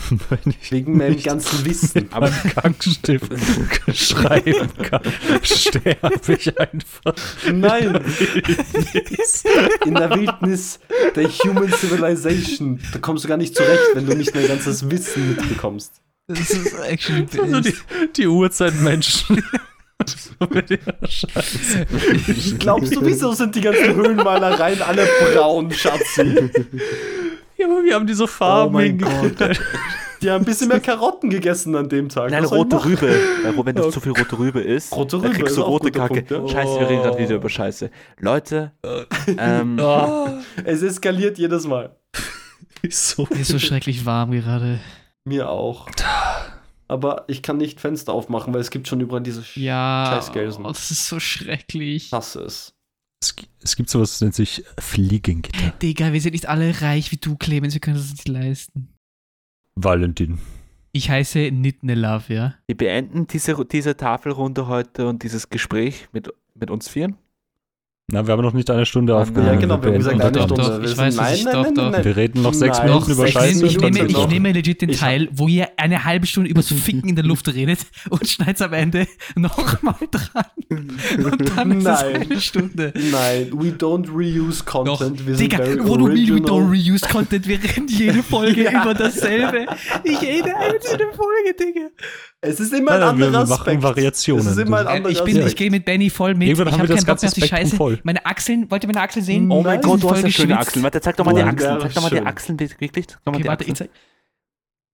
[0.09, 2.09] Wenn ich Wegen meinem nicht ganzen Wissen.
[2.11, 3.31] meinem Kackstift
[3.93, 5.01] schreiben kann,
[5.43, 7.13] sterbe ich einfach.
[7.51, 8.01] Nein,
[9.85, 10.79] in der Wildnis
[11.15, 12.79] der Human Civilization.
[12.93, 16.01] Da kommst du gar nicht zurecht, wenn du nicht dein ganzes Wissen mitbekommst.
[16.27, 17.73] Das ist actually Also die,
[18.15, 19.43] die Urzeitmenschen.
[20.05, 21.85] So mit ihrer Scheiße.
[22.59, 26.49] Glaubst du, wieso sind die ganzen Höhlenmalereien alle braun, Schatzi?
[27.57, 29.61] Ja, aber wir haben diese Farben Oh mein hingekriegt.
[30.21, 32.31] Die haben ein bisschen mehr Karotten gegessen an dem Tag.
[32.31, 32.83] Nein, Was rote?
[32.83, 33.15] Rübe.
[33.63, 36.23] Wenn du zu viel rote Rübe isst, Rote dann Rübe kriegst du ist rote Kacke.
[36.23, 36.47] Punkt, ja.
[36.47, 37.19] Scheiße, wir reden gerade Oh.
[37.19, 37.89] wieder über Scheiße.
[38.19, 38.71] Leute,
[39.37, 40.27] ähm, Oh,
[40.65, 41.95] Es eskaliert jedes Mal.
[42.89, 43.27] so.
[43.31, 44.79] Mir ist so schrecklich warm gerade.
[45.25, 45.87] Mir auch.
[46.87, 50.65] Aber ich kann nicht Fenster aufmachen, weil es gibt schon überall diese Ja, Scheiß Gelsen.
[50.65, 52.07] oh, das ist so schrecklich.
[52.07, 52.73] Ich hasse es.
[53.21, 55.71] Es, es gibt sowas, das nennt sich Fliegengitter.
[55.81, 57.73] Digga, wir sind nicht alle reich wie du, Clemens.
[57.73, 58.89] Wir können das nicht leisten.
[59.75, 60.39] Valentin.
[60.91, 62.55] Ich heiße Nitne Love, ja.
[62.67, 67.15] wir beenden diese, diese Tafelrunde heute und dieses Gespräch mit, mit uns vieren.
[68.11, 69.53] Na, wir haben noch nicht eine Stunde aufgenommen.
[69.53, 70.63] Ja, genau, wir haben gesagt, eine doch, Stunde.
[70.63, 72.03] doch, Wir ich weiß, was ich- doch, doch.
[72.05, 73.55] Wir reden noch sechs Nein, Minuten über Scheiße.
[73.57, 76.63] nehme, ich, nehme, ich nehme legit den Ich Teil, wo ihr eine halbe Stunde über
[76.63, 77.79] Ficken in der Luft redet
[78.09, 80.45] und schneidet am Ende nochmal dran.
[80.69, 82.15] Und dann ist es Nein.
[82.29, 82.93] eine Stunde.
[82.95, 85.27] Nein, we don't reuse Doch, content.
[85.27, 86.39] wir sind Digga, wo du original.
[86.39, 88.81] Mini don't reuse Content, wir reden jede Folge Ja.
[88.83, 89.65] über dasselbe.
[90.03, 91.87] Ich rede einzelne Folge, Digga.
[92.41, 93.83] Es ist immer ein Nein, anderer machen Aspekt.
[93.83, 94.45] Variationen.
[94.45, 95.47] Es ist immer ein Äh, anderer Ich, bin, Aspekt.
[95.49, 96.47] ich gehe mit Benny voll mit.
[96.47, 97.75] Irgendwann ich haben habe wir das keinen Bock mehr auf ganze die Spektrum Scheiße.
[97.75, 97.99] voll.
[98.03, 99.51] Meine Achseln, wollt ihr meine Achseln sehen?
[99.51, 100.57] Oh mein Die Gott, du hast ja schöne.
[100.57, 100.83] Achseln.
[100.83, 101.73] Warte, zeig doch mal die Oh, Achseln.
[101.73, 102.21] ja, Zeig doch mal die.
[102.21, 103.07] Achseln, wirklich.
[103.07, 103.71] Zeig mal Okay, die warte, Achseln.
[103.73, 103.89] ich zeig,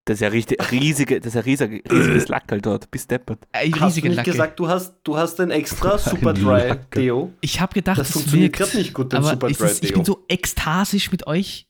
[0.05, 2.89] Das ist ja richtig riesige, das ist ja riesige, riesiges Lackerl dort.
[2.89, 3.39] Bis deppert.
[3.51, 4.31] äh, Hast du riesige nicht Lacke.
[4.31, 6.73] gesagt, du hast, du hast ein extra Super Dry.
[6.95, 7.31] Deo?
[7.41, 9.73] Ich habe gedacht, Das das, funktioniert gerade nicht gut, dein aber Super ist Dry es,
[9.83, 9.97] ich Deo.
[9.97, 11.67] bin so ekstasisch mit euch.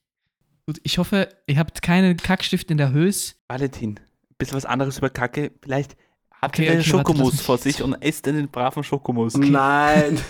[0.68, 3.12] Gut, ich hoffe, ihr habt keinen Kackstift in der Höhe.
[3.50, 4.00] Valentin, ein
[4.38, 5.52] bisschen was anderes über Kacke.
[5.62, 5.96] Vielleicht
[6.42, 9.34] habt Okay, ihr einen okay, warte, Schokomus vor sich und esst den braven Schokomus.
[9.38, 10.20] Nein.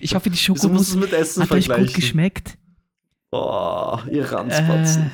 [0.00, 2.56] Ich hoffe, die Schokomus mit Essen hat euch gut geschmeckt.
[3.30, 5.02] Oh, ihr Ranzpatzen.
[5.02, 5.10] Äh,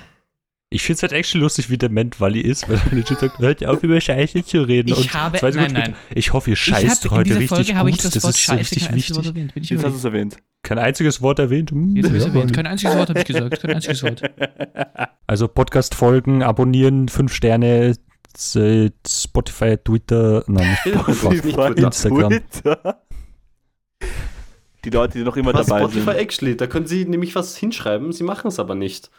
[0.70, 3.64] Ich finde es halt echt lustig, wie dement Wally ist, weil er legit sagt, hört
[3.64, 4.90] auf über Scheiße zu reden.
[4.90, 7.48] Ich und habe- zwei Sekunden nein, später, Ich hoffe, ihr ich scheißt hab, heute richtig
[7.48, 8.04] Folge habe ich gut.
[8.04, 9.36] das, Das, Wort ist Scheiße richtig kein einziges Wort wichtig.
[9.36, 9.54] erwähnt.
[9.54, 10.32] Bin ich Jetzt hast du erwähnt.
[10.32, 10.62] es erwähnt.
[10.62, 11.70] Kein einziges Wort erwähnt.
[11.70, 12.52] Hm, Jetzt ja, es erwähnt.
[12.52, 13.60] Kein einziges Wort habe ich gesagt.
[13.62, 14.22] Kein einziges Wort.
[15.26, 17.94] Also Podcast-Folgen, abonnieren, fünf Sterne,
[18.34, 21.72] z- Spotify, Twitter, nein, nicht Spotify.
[21.80, 22.30] Instagram.
[22.30, 23.02] Twitter.
[24.84, 26.16] Die Leute, die noch immer Was dabei Spotify sind.
[26.18, 29.10] actually, da können sie nämlich was hinschreiben, sie machen es aber nicht.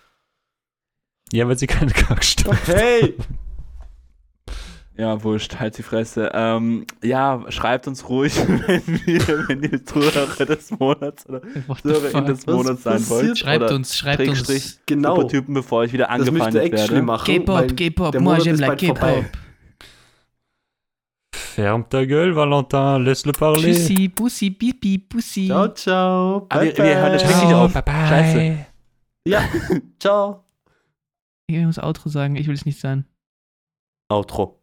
[1.32, 3.16] Ja, weil sie keine Kackstadt Hey!
[5.00, 6.30] Ja, wurscht, halt die Fresse.
[6.34, 8.36] Ähm, ja, schreibt uns ruhig,
[8.68, 11.42] wenn, wir, wenn ihr Zuhörer des Monats oder
[11.82, 13.38] Zuhörerin des Monats sein wollt.
[13.38, 14.82] Schreibt oder uns, schreibt Schrägstrich uns.
[14.88, 15.16] Genau.
[15.16, 17.02] Supertypen, bevor ich wieder Das actually werde.
[17.02, 17.26] machen.
[17.26, 18.76] K-Pop, K-Pop, moi j'aime la.
[18.76, 19.24] K-Pop.
[21.32, 23.62] Ferme ta gueule, Valentin, laisse-le parler.
[23.62, 25.48] Tschüssi, Bussi, Bibi, Bussi.
[25.48, 26.46] Ciao, ciao.
[26.50, 27.28] Aber wir, Bye, wir hören bye.
[27.30, 27.74] wirklich auf.
[27.74, 28.08] bye bye.
[28.08, 28.58] Scheiße.
[29.26, 29.44] Ja,
[30.00, 30.44] ciao.
[31.58, 33.06] Ich muss Outro sagen, ich will es nicht sein.
[34.08, 34.60] Outro.